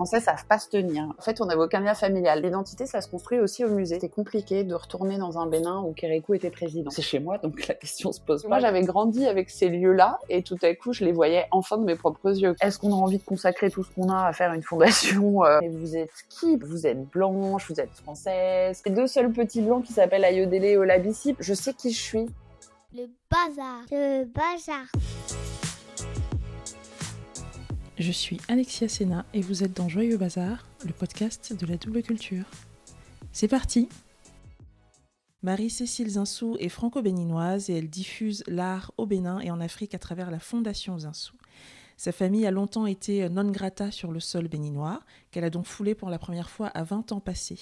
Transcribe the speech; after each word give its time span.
Français 0.00 0.20
savent 0.20 0.46
pas 0.46 0.58
se 0.58 0.70
tenir. 0.70 1.12
En 1.18 1.20
fait, 1.20 1.42
on 1.42 1.44
n'avait 1.44 1.60
aucun 1.60 1.80
lien 1.80 1.92
familial. 1.92 2.40
L'identité, 2.40 2.86
ça 2.86 3.02
se 3.02 3.08
construit 3.10 3.38
aussi 3.38 3.66
au 3.66 3.68
musée. 3.68 3.96
C'était 3.96 4.08
compliqué 4.08 4.64
de 4.64 4.74
retourner 4.74 5.18
dans 5.18 5.38
un 5.38 5.44
Bénin 5.44 5.82
où 5.82 5.92
Kérékou 5.92 6.32
était 6.32 6.48
président. 6.48 6.88
C'est 6.88 7.02
chez 7.02 7.18
moi, 7.18 7.36
donc 7.36 7.68
la 7.68 7.74
question 7.74 8.10
se 8.10 8.18
pose 8.18 8.44
pas. 8.44 8.48
Moi, 8.48 8.60
j'avais 8.60 8.80
grandi 8.80 9.26
avec 9.26 9.50
ces 9.50 9.68
lieux-là 9.68 10.18
et 10.30 10.42
tout 10.42 10.56
à 10.62 10.74
coup, 10.74 10.94
je 10.94 11.04
les 11.04 11.12
voyais 11.12 11.44
enfin 11.50 11.76
de 11.76 11.84
mes 11.84 11.96
propres 11.96 12.30
yeux. 12.30 12.56
Est-ce 12.62 12.78
qu'on 12.78 12.94
a 12.94 12.96
envie 12.96 13.18
de 13.18 13.22
consacrer 13.24 13.70
tout 13.70 13.84
ce 13.84 13.90
qu'on 13.94 14.08
a 14.08 14.24
à 14.24 14.32
faire 14.32 14.54
une 14.54 14.62
fondation 14.62 15.44
euh, 15.44 15.60
Et 15.60 15.68
vous 15.68 15.94
êtes 15.94 16.24
qui? 16.30 16.56
Vous 16.56 16.86
êtes 16.86 17.04
blanche, 17.10 17.70
vous 17.70 17.78
êtes 17.78 17.92
française? 17.92 18.80
Les 18.86 18.92
deux 18.92 19.06
seuls 19.06 19.30
petits 19.30 19.60
blancs 19.60 19.84
qui 19.84 19.92
s'appellent 19.92 20.24
Ayodele 20.24 20.64
et 20.64 20.76
Olabisi, 20.78 21.36
je 21.40 21.52
sais 21.52 21.74
qui 21.74 21.92
je 21.92 22.00
suis. 22.00 22.26
Le 22.94 23.04
bazar. 23.30 23.82
Le 23.90 24.24
bazar. 24.24 24.86
Je 28.00 28.12
suis 28.12 28.40
Alexia 28.48 28.88
Sena 28.88 29.26
et 29.34 29.42
vous 29.42 29.62
êtes 29.62 29.76
dans 29.76 29.90
Joyeux 29.90 30.16
Bazar, 30.16 30.64
le 30.86 30.92
podcast 30.94 31.52
de 31.52 31.66
la 31.66 31.76
double 31.76 32.02
culture. 32.02 32.46
C'est 33.30 33.46
parti 33.46 33.90
Marie-Cécile 35.42 36.08
Zinsou 36.08 36.56
est 36.60 36.70
franco-béninoise 36.70 37.68
et 37.68 37.74
elle 37.74 37.90
diffuse 37.90 38.42
l'art 38.46 38.90
au 38.96 39.04
Bénin 39.04 39.40
et 39.40 39.50
en 39.50 39.60
Afrique 39.60 39.94
à 39.94 39.98
travers 39.98 40.30
la 40.30 40.38
Fondation 40.38 40.98
Zinsou. 40.98 41.34
Sa 41.98 42.10
famille 42.10 42.46
a 42.46 42.50
longtemps 42.50 42.86
été 42.86 43.28
non 43.28 43.50
grata 43.50 43.90
sur 43.90 44.12
le 44.12 44.20
sol 44.20 44.48
béninois, 44.48 45.00
qu'elle 45.30 45.44
a 45.44 45.50
donc 45.50 45.66
foulé 45.66 45.94
pour 45.94 46.08
la 46.08 46.18
première 46.18 46.48
fois 46.48 46.68
à 46.68 46.84
20 46.84 47.12
ans 47.12 47.20
passés. 47.20 47.60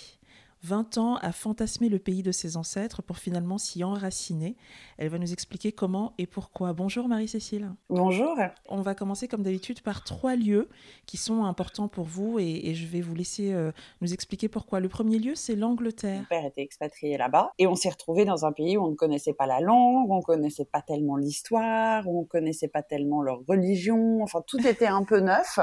20 0.64 0.98
ans 0.98 1.16
à 1.16 1.32
fantasmer 1.32 1.88
le 1.88 1.98
pays 1.98 2.22
de 2.22 2.32
ses 2.32 2.56
ancêtres 2.56 3.02
pour 3.02 3.18
finalement 3.18 3.58
s'y 3.58 3.84
enraciner. 3.84 4.56
Elle 4.98 5.08
va 5.08 5.18
nous 5.18 5.32
expliquer 5.32 5.72
comment 5.72 6.14
et 6.18 6.26
pourquoi. 6.26 6.72
Bonjour 6.72 7.08
Marie-Cécile. 7.08 7.70
Bonjour. 7.88 8.36
On 8.68 8.80
va 8.80 8.94
commencer 8.94 9.28
comme 9.28 9.42
d'habitude 9.42 9.82
par 9.82 10.02
trois 10.02 10.34
lieux 10.34 10.68
qui 11.06 11.16
sont 11.16 11.44
importants 11.44 11.88
pour 11.88 12.04
vous 12.04 12.38
et, 12.38 12.74
je 12.74 12.87
vais 12.87 13.00
vous 13.00 13.15
laisser 13.15 13.52
euh, 13.52 13.73
nous 14.00 14.12
expliquer 14.12 14.48
pourquoi. 14.48 14.80
Le 14.80 14.88
premier 14.88 15.18
lieu, 15.18 15.34
c'est 15.34 15.54
l'Angleterre. 15.54 16.20
Mon 16.20 16.24
père 16.24 16.45
était 16.45 16.62
expatrié 16.62 17.16
là-bas 17.16 17.52
et 17.59 17.66
on 17.66 17.74
s'est 17.74 17.88
retrouvé 17.88 18.24
dans 18.24 18.45
un 18.45 18.52
pays 18.52 18.76
où 18.76 18.84
on 18.84 18.90
ne 18.90 18.96
connaissait 18.96 19.32
pas 19.32 19.46
la 19.46 19.60
langue, 19.60 20.10
on 20.10 20.18
ne 20.18 20.22
connaissait 20.22 20.65
pas 20.65 20.82
tellement 20.82 21.16
l'histoire, 21.16 22.06
on 22.09 22.22
ne 22.22 22.26
connaissait 22.26 22.68
pas 22.68 22.82
tellement 22.82 23.22
leur 23.22 23.40
religion. 23.46 24.22
Enfin, 24.22 24.43
tout 24.46 24.65
était 24.66 24.87
un 24.87 25.04
peu 25.04 25.20
neuf. 25.20 25.59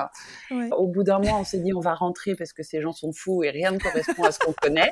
Au 0.71 0.87
bout 0.87 1.03
d'un 1.03 1.19
mois, 1.19 1.37
on 1.39 1.43
s'est 1.43 1.59
dit 1.59 1.73
on 1.73 1.81
va 1.81 1.93
rentrer 1.93 2.35
parce 2.35 2.53
que 2.53 2.63
ces 2.63 2.81
gens 2.81 2.93
sont 2.93 3.11
fous 3.11 3.43
et 3.43 3.49
rien 3.49 3.71
ne 3.71 3.77
correspond 3.77 4.23
à 4.23 4.31
ce 4.31 4.39
qu'on 4.39 4.53
connaît. 4.53 4.84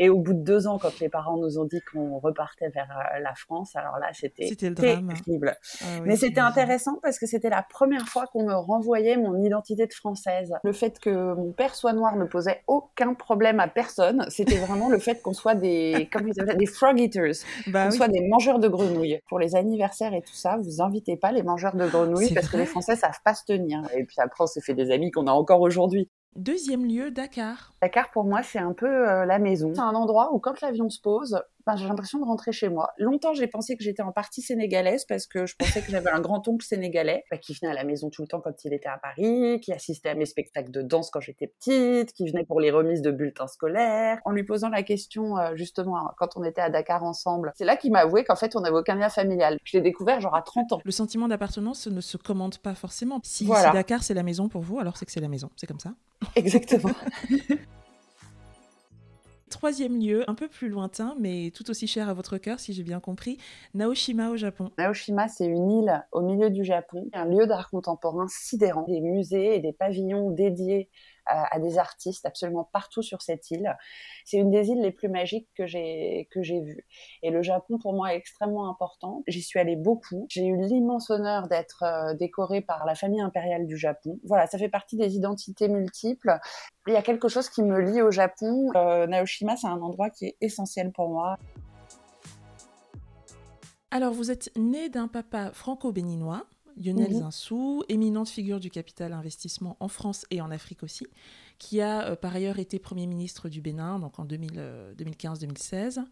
Et 0.00 0.08
au 0.08 0.18
bout 0.18 0.32
de 0.32 0.42
deux 0.42 0.68
ans, 0.68 0.78
quand 0.78 1.00
les 1.00 1.08
parents 1.08 1.36
nous 1.36 1.58
ont 1.58 1.64
dit 1.64 1.80
qu'on 1.92 2.18
repartait 2.18 2.68
vers 2.68 2.88
euh, 2.90 3.18
la 3.18 3.34
France, 3.34 3.74
alors 3.74 3.98
là, 3.98 4.08
c'était 4.12 4.48
terrible. 4.54 5.56
Ah 5.82 5.86
Mais 6.04 6.14
c'était 6.16 6.40
intéressant 6.40 7.00
parce 7.02 7.18
que 7.18 7.26
c'était 7.26 7.50
la 7.50 7.66
première 7.68 8.06
fois 8.06 8.26
qu'on 8.32 8.46
me 8.46 8.54
renvoyait 8.54 9.16
mon 9.16 9.42
identité 9.42 9.86
de 9.86 9.92
française. 9.92 10.54
Le 10.62 10.72
fait 10.72 11.00
que 11.00 11.34
mon 11.34 11.50
père 11.50 11.74
soit 11.74 11.92
noir 11.92 12.16
ne 12.16 12.24
posait 12.24 12.62
aucun 12.68 13.14
problème 13.14 13.58
à 13.58 13.66
personne. 13.66 14.24
C'était 14.28 14.58
vraiment 14.58 14.88
le 14.88 14.98
fait 14.98 15.20
qu'on 15.20 15.32
soit 15.32 15.56
des, 15.56 16.08
comme 16.12 16.28
ils 16.28 16.56
des 16.56 16.66
frog 16.66 17.00
eaters, 17.00 17.44
bah 17.66 17.86
qu'on 17.86 17.90
soit 17.90 18.08
des 18.08 18.24
mangeurs 18.28 18.60
de 18.60 18.68
grenouilles. 18.68 19.20
Pour 19.28 19.40
les 19.40 19.56
anniversaires 19.56 20.14
et 20.14 20.22
tout 20.22 20.34
ça, 20.34 20.58
vous 20.62 20.80
invitez 20.80 21.16
pas 21.16 21.32
les 21.32 21.42
mangeurs 21.42 21.74
de 21.74 21.86
grenouilles 21.88 22.32
parce 22.34 22.48
que 22.48 22.56
les 22.56 22.66
Français 22.66 22.94
savent 22.94 23.20
pas 23.24 23.34
se 23.34 23.44
tenir. 23.44 23.82
Et 23.96 24.04
puis 24.04 24.16
après, 24.18 24.44
on 24.44 24.46
s'est 24.46 24.60
fait 24.60 24.74
des 24.74 24.92
amis 24.92 25.10
qu'on 25.10 25.26
a 25.26 25.32
encore 25.32 25.60
aujourd'hui. 25.60 26.08
Deuxième 26.36 26.86
lieu, 26.86 27.10
Dakar. 27.10 27.72
Dakar, 27.82 28.10
pour 28.10 28.24
moi, 28.24 28.42
c'est 28.42 28.58
un 28.58 28.72
peu 28.72 28.86
euh, 28.86 29.24
la 29.24 29.38
maison. 29.38 29.72
C'est 29.74 29.80
un 29.80 29.94
endroit 29.94 30.32
où, 30.32 30.38
quand 30.38 30.60
l'avion 30.60 30.88
se 30.88 31.00
pose, 31.00 31.42
j'ai 31.76 31.86
l'impression 31.86 32.18
de 32.18 32.24
rentrer 32.24 32.52
chez 32.52 32.68
moi. 32.68 32.92
Longtemps, 32.98 33.34
j'ai 33.34 33.46
pensé 33.46 33.76
que 33.76 33.82
j'étais 33.82 34.02
en 34.02 34.12
partie 34.12 34.42
sénégalaise 34.42 35.04
parce 35.06 35.26
que 35.26 35.46
je 35.46 35.54
pensais 35.56 35.82
que 35.82 35.90
j'avais 35.90 36.10
un 36.10 36.20
grand-oncle 36.20 36.64
sénégalais 36.64 37.24
bah, 37.30 37.38
qui 37.38 37.54
venait 37.54 37.72
à 37.72 37.74
la 37.74 37.84
maison 37.84 38.10
tout 38.10 38.22
le 38.22 38.28
temps 38.28 38.40
quand 38.40 38.64
il 38.64 38.72
était 38.72 38.88
à 38.88 38.98
Paris, 38.98 39.60
qui 39.60 39.72
assistait 39.72 40.10
à 40.10 40.14
mes 40.14 40.26
spectacles 40.26 40.70
de 40.70 40.82
danse 40.82 41.10
quand 41.10 41.20
j'étais 41.20 41.46
petite, 41.46 42.12
qui 42.12 42.28
venait 42.28 42.44
pour 42.44 42.60
les 42.60 42.70
remises 42.70 43.02
de 43.02 43.10
bulletins 43.10 43.46
scolaires. 43.46 44.20
En 44.24 44.32
lui 44.32 44.44
posant 44.44 44.68
la 44.68 44.82
question, 44.82 45.36
euh, 45.38 45.56
justement, 45.56 46.10
quand 46.18 46.36
on 46.36 46.44
était 46.44 46.60
à 46.60 46.70
Dakar 46.70 47.04
ensemble, 47.04 47.52
c'est 47.56 47.64
là 47.64 47.76
qu'il 47.76 47.92
m'a 47.92 48.00
avoué 48.00 48.24
qu'en 48.24 48.36
fait, 48.36 48.56
on 48.56 48.60
n'avait 48.60 48.76
aucun 48.76 48.94
lien 48.94 49.08
familial. 49.08 49.58
Je 49.64 49.76
l'ai 49.76 49.82
découvert 49.82 50.20
genre 50.20 50.34
à 50.34 50.42
30 50.42 50.72
ans. 50.72 50.80
Le 50.84 50.90
sentiment 50.90 51.28
d'appartenance 51.28 51.86
ne 51.86 52.00
se 52.00 52.16
commande 52.16 52.58
pas 52.58 52.74
forcément. 52.74 53.20
Si, 53.22 53.44
si 53.44 53.72
Dakar, 53.72 54.02
c'est 54.02 54.14
la 54.14 54.22
maison 54.22 54.48
pour 54.48 54.62
vous, 54.62 54.78
alors 54.78 54.96
c'est 54.96 55.06
que 55.06 55.12
c'est 55.12 55.20
la 55.20 55.28
maison. 55.28 55.50
C'est 55.56 55.66
comme 55.66 55.80
ça. 55.80 55.94
Exactement. 56.36 56.92
Troisième 59.50 59.98
lieu, 60.00 60.28
un 60.28 60.34
peu 60.34 60.48
plus 60.48 60.68
lointain, 60.68 61.14
mais 61.18 61.50
tout 61.54 61.70
aussi 61.70 61.86
cher 61.86 62.08
à 62.08 62.14
votre 62.14 62.38
cœur, 62.38 62.60
si 62.60 62.72
j'ai 62.72 62.82
bien 62.82 63.00
compris, 63.00 63.38
Naoshima 63.74 64.30
au 64.30 64.36
Japon. 64.36 64.70
Naoshima, 64.78 65.28
c'est 65.28 65.46
une 65.46 65.70
île 65.70 66.06
au 66.12 66.20
milieu 66.20 66.50
du 66.50 66.64
Japon, 66.64 67.08
un 67.12 67.24
lieu 67.24 67.46
d'art 67.46 67.70
contemporain 67.70 68.26
sidérant, 68.28 68.84
des 68.86 69.00
musées 69.00 69.56
et 69.56 69.60
des 69.60 69.72
pavillons 69.72 70.30
dédiés 70.30 70.90
à, 71.28 71.58
des 71.58 71.78
artistes 71.78 72.26
absolument 72.26 72.68
partout 72.72 73.02
sur 73.02 73.22
cette 73.22 73.50
île. 73.50 73.76
C'est 74.24 74.38
une 74.38 74.50
des 74.50 74.68
îles 74.68 74.80
les 74.80 74.90
plus 74.90 75.08
magiques 75.08 75.48
que 75.54 75.66
j'ai 75.66 76.28
que 76.30 76.42
j'ai 76.42 76.60
vues. 76.60 76.86
Et 77.22 77.30
le 77.30 77.42
Japon 77.42 77.78
pour 77.78 77.92
moi 77.92 78.14
est 78.14 78.16
extrêmement 78.16 78.68
important. 78.68 79.22
J'y 79.26 79.42
suis 79.42 79.58
allée 79.58 79.76
beaucoup. 79.76 80.26
J'ai 80.28 80.46
eu 80.46 80.56
l'immense 80.56 81.10
honneur 81.10 81.48
d'être 81.48 81.82
euh, 81.82 82.14
décorée 82.14 82.60
par 82.60 82.86
la 82.86 82.94
famille 82.94 83.20
impériale 83.20 83.66
du 83.66 83.76
Japon. 83.76 84.18
Voilà, 84.24 84.46
ça 84.46 84.58
fait 84.58 84.68
partie 84.68 84.96
des 84.96 85.16
identités 85.16 85.68
multiples. 85.68 86.38
Il 86.86 86.94
y 86.94 86.96
a 86.96 87.02
quelque 87.02 87.28
chose 87.28 87.48
qui 87.48 87.62
me 87.62 87.78
lie 87.80 88.02
au 88.02 88.10
Japon. 88.10 88.70
Euh, 88.74 89.06
Naoshima, 89.06 89.56
c'est 89.56 89.66
un 89.66 89.80
endroit 89.80 90.10
qui 90.10 90.26
est 90.26 90.36
essentiel 90.40 90.92
pour 90.92 91.08
moi. 91.08 91.36
Alors, 93.90 94.12
vous 94.12 94.30
êtes 94.30 94.50
né 94.56 94.90
d'un 94.90 95.08
papa 95.08 95.50
franco-béninois, 95.52 96.44
Lionel 96.78 97.12
mhm. 97.12 97.18
Zinsou, 97.20 97.82
éminente 97.88 98.28
figure 98.28 98.60
du 98.60 98.70
capital 98.70 99.12
investissement 99.12 99.76
en 99.80 99.88
France 99.88 100.26
et 100.30 100.40
en 100.40 100.50
Afrique 100.50 100.82
aussi, 100.82 101.06
qui 101.58 101.80
a 101.80 102.10
euh, 102.10 102.16
par 102.16 102.34
ailleurs 102.34 102.58
été 102.58 102.78
Premier 102.78 103.06
ministre 103.06 103.48
du 103.48 103.60
Bénin 103.60 103.98
donc 103.98 104.18
en 104.18 104.24
2015-2016, 104.26 105.98
euh, 105.98 106.02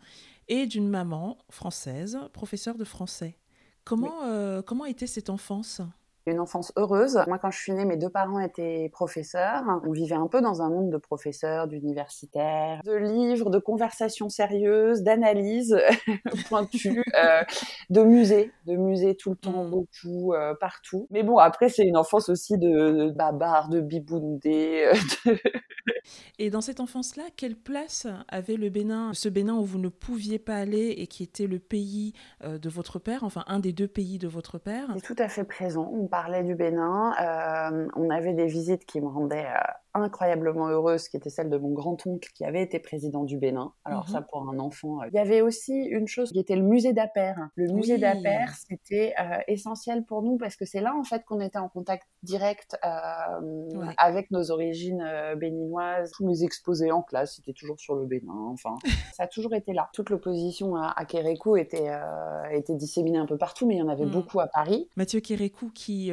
et 0.48 0.66
d'une 0.66 0.88
maman 0.88 1.38
française, 1.50 2.18
professeure 2.32 2.76
de 2.76 2.84
français. 2.84 3.38
Comment, 3.84 4.24
euh, 4.24 4.62
comment 4.62 4.84
était 4.84 5.06
cette 5.06 5.30
enfance? 5.30 5.80
Une 6.32 6.40
enfance 6.40 6.72
heureuse. 6.76 7.20
Moi, 7.26 7.38
quand 7.38 7.50
je 7.50 7.58
suis 7.58 7.72
née, 7.72 7.84
mes 7.84 7.96
deux 7.96 8.10
parents 8.10 8.40
étaient 8.40 8.88
professeurs. 8.92 9.62
On 9.84 9.92
vivait 9.92 10.16
un 10.16 10.26
peu 10.26 10.40
dans 10.40 10.62
un 10.62 10.68
monde 10.68 10.90
de 10.90 10.96
professeurs, 10.96 11.68
d'universitaires, 11.68 12.80
de 12.84 12.94
livres, 12.94 13.50
de 13.50 13.58
conversations 13.58 14.28
sérieuses, 14.28 15.02
d'analyses 15.02 15.78
pointues, 16.48 17.04
euh, 17.16 17.42
de 17.90 18.02
musées, 18.02 18.52
de 18.66 18.76
musées 18.76 19.14
tout 19.14 19.30
le 19.30 19.36
temps, 19.36 19.64
mm. 19.64 19.70
beaucoup, 19.70 20.34
euh, 20.34 20.54
partout. 20.54 21.06
Mais 21.10 21.22
bon, 21.22 21.38
après, 21.38 21.68
c'est 21.68 21.84
une 21.84 21.96
enfance 21.96 22.28
aussi 22.28 22.58
de, 22.58 23.10
babar, 23.10 23.68
de 23.68 23.80
biboundé. 23.80 24.90
Euh, 25.26 25.36
et 26.38 26.50
dans 26.50 26.60
cette 26.60 26.80
enfance-là, 26.80 27.24
quelle 27.36 27.56
place 27.56 28.06
avait 28.28 28.56
le 28.56 28.68
Bénin, 28.68 29.12
ce 29.14 29.28
Bénin 29.28 29.54
où 29.54 29.64
vous 29.64 29.78
ne 29.78 29.88
pouviez 29.88 30.38
pas 30.38 30.56
aller 30.56 30.94
et 30.98 31.06
qui 31.06 31.22
était 31.22 31.46
le 31.46 31.58
pays 31.58 32.12
de 32.44 32.68
votre 32.68 32.98
père, 32.98 33.24
enfin 33.24 33.44
un 33.46 33.60
des 33.60 33.72
deux 33.72 33.88
pays 33.88 34.18
de 34.18 34.28
votre 34.28 34.58
père? 34.58 34.88
C'est 34.96 35.14
tout 35.14 35.22
à 35.22 35.28
fait 35.28 35.44
présent 35.44 35.88
parlait 36.16 36.42
du 36.44 36.54
Bénin. 36.54 37.14
Euh, 37.20 37.88
on 37.94 38.08
avait 38.08 38.32
des 38.32 38.46
visites 38.46 38.86
qui 38.86 39.02
me 39.02 39.08
rendaient 39.08 39.46
euh, 39.46 39.72
incroyablement 40.02 40.68
heureuse, 40.68 41.08
qui 41.08 41.16
était 41.16 41.30
celle 41.30 41.50
de 41.50 41.56
mon 41.56 41.70
grand-oncle 41.70 42.28
qui 42.34 42.44
avait 42.44 42.62
été 42.62 42.78
président 42.78 43.24
du 43.24 43.38
Bénin. 43.38 43.72
Alors 43.84 44.08
ça, 44.08 44.20
mhm. 44.20 44.26
pour 44.30 44.48
un 44.48 44.58
enfant. 44.58 45.02
Euh, 45.02 45.08
il 45.12 45.16
y 45.16 45.18
avait 45.18 45.40
aussi 45.40 45.72
une 45.72 46.08
chose 46.08 46.30
qui 46.30 46.38
était 46.38 46.56
le 46.56 46.62
musée 46.62 46.92
d'Aper. 46.92 47.34
Le 47.54 47.72
musée 47.72 47.98
d'Aper, 47.98 48.54
c'était 48.68 49.14
euh, 49.20 49.38
essentiel 49.48 50.04
pour 50.04 50.22
nous 50.22 50.36
parce 50.36 50.56
que 50.56 50.64
c'est 50.64 50.80
là, 50.80 50.94
en 50.94 51.04
fait, 51.04 51.24
qu'on 51.24 51.40
était 51.40 51.58
en 51.58 51.68
contact 51.68 52.06
direct 52.22 52.76
euh, 52.84 53.86
avec 53.98 54.30
nos 54.30 54.50
origines 54.50 55.04
béninoises. 55.36 56.10
Tous 56.12 56.26
mes 56.26 56.42
exposés 56.42 56.92
en 56.92 57.02
classe, 57.02 57.36
c'était 57.36 57.52
toujours 57.52 57.78
sur 57.78 57.94
le 57.94 58.06
Bénin. 58.06 58.32
Enfin, 58.52 58.76
ça 59.14 59.24
a 59.24 59.26
toujours 59.26 59.54
été 59.54 59.72
là. 59.72 59.88
Toute 59.92 60.10
l'opposition 60.10 60.76
à, 60.76 61.04
Kérékou 61.04 61.56
était, 61.56 61.90
était 62.50 62.74
disséminée 62.74 63.18
un 63.18 63.26
peu 63.26 63.38
partout, 63.38 63.66
mais 63.66 63.74
il 63.74 63.78
y 63.78 63.82
en 63.82 63.88
avait 63.88 64.06
mm. 64.06 64.10
beaucoup 64.10 64.40
à 64.40 64.46
Paris. 64.46 64.88
Mathieu 64.96 65.20
Kérékou, 65.20 65.70
qui, 65.74 66.10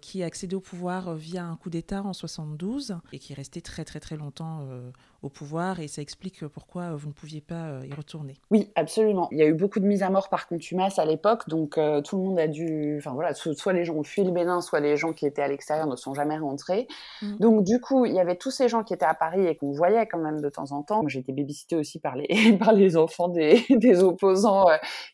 qui 0.00 0.22
a 0.22 0.26
accédé 0.26 0.56
au 0.56 0.60
pouvoir 0.60 1.14
via 1.14 1.44
un 1.44 1.56
coup 1.56 1.70
d'État 1.70 2.02
en 2.02 2.12
72 2.12 2.96
et 3.12 3.18
qui 3.24 3.32
est 3.32 3.36
resté 3.36 3.62
très 3.62 3.86
très 3.86 4.00
très 4.00 4.16
longtemps 4.18 4.66
euh, 4.68 4.90
au 5.24 5.30
pouvoir 5.30 5.80
et 5.80 5.88
ça 5.88 6.02
explique 6.02 6.46
pourquoi 6.46 6.94
vous 6.94 7.08
ne 7.08 7.12
pouviez 7.12 7.40
pas 7.40 7.68
euh, 7.68 7.86
y 7.86 7.94
retourner. 7.94 8.34
Oui, 8.50 8.70
absolument. 8.74 9.28
Il 9.32 9.38
y 9.38 9.42
a 9.42 9.46
eu 9.46 9.54
beaucoup 9.54 9.80
de 9.80 9.86
mises 9.86 10.02
à 10.02 10.10
mort 10.10 10.28
par 10.28 10.46
contumace 10.46 10.98
à 10.98 11.06
l'époque, 11.06 11.48
donc 11.48 11.78
euh, 11.78 12.02
tout 12.02 12.18
le 12.18 12.24
monde 12.24 12.38
a 12.38 12.46
dû, 12.46 12.96
enfin 12.98 13.12
voilà, 13.12 13.32
soit 13.34 13.72
les 13.72 13.84
gens 13.84 13.94
ont 13.94 14.02
fui 14.02 14.22
le 14.22 14.30
Bénin, 14.30 14.60
soit 14.60 14.80
les 14.80 14.96
gens 14.96 15.12
qui 15.12 15.24
étaient 15.26 15.42
à 15.42 15.48
l'extérieur 15.48 15.86
ne 15.86 15.96
sont 15.96 16.12
jamais 16.12 16.36
rentrés. 16.36 16.86
Mm. 17.22 17.36
Donc 17.38 17.64
du 17.64 17.80
coup, 17.80 18.04
il 18.04 18.12
y 18.12 18.20
avait 18.20 18.36
tous 18.36 18.50
ces 18.50 18.68
gens 18.68 18.84
qui 18.84 18.92
étaient 18.92 19.06
à 19.06 19.14
Paris 19.14 19.46
et 19.46 19.56
qu'on 19.56 19.72
voyait 19.72 20.06
quand 20.06 20.18
même 20.18 20.40
de 20.40 20.48
temps 20.50 20.72
en 20.72 20.82
temps. 20.82 21.02
J'ai 21.08 21.20
été 21.20 21.32
babysitée 21.32 21.76
aussi 21.76 21.98
par 21.98 22.16
les 22.16 22.26
par 22.58 22.72
les 22.72 22.96
enfants 22.96 23.28
des, 23.28 23.64
des 23.70 24.02
opposants 24.02 24.66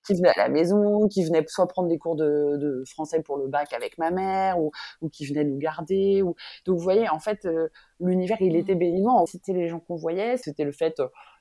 qui 0.05 0.15
venaient 0.15 0.33
à 0.37 0.39
la 0.39 0.49
maison, 0.49 1.07
qui 1.09 1.25
venaient 1.25 1.45
soit 1.47 1.69
prendre 1.69 1.89
des 1.89 1.99
cours 1.99 2.17
de, 2.17 2.57
de 2.57 2.83
français 2.87 3.23
pour 3.23 3.37
le 3.37 3.47
bac 3.47 3.73
avec 3.73 3.97
ma 3.97 4.11
mère, 4.11 4.59
ou, 4.59 4.73
ou 5.03 5.09
qui 5.09 5.25
venaient 5.27 5.45
nous 5.45 5.59
garder. 5.59 6.23
Ou... 6.23 6.35
Donc 6.67 6.79
vous 6.79 6.83
voyez, 6.83 7.09
en 7.09 7.21
fait 7.21 7.47
l'univers, 8.01 8.39
il 8.41 8.57
était 8.57 8.75
béninois. 8.75 9.23
C'était 9.27 9.53
les 9.53 9.69
gens 9.69 9.79
qu'on 9.81 9.97
voyait, 10.01 10.37
c'était 10.37 10.65
le 10.65 10.73
fait 10.73 11.01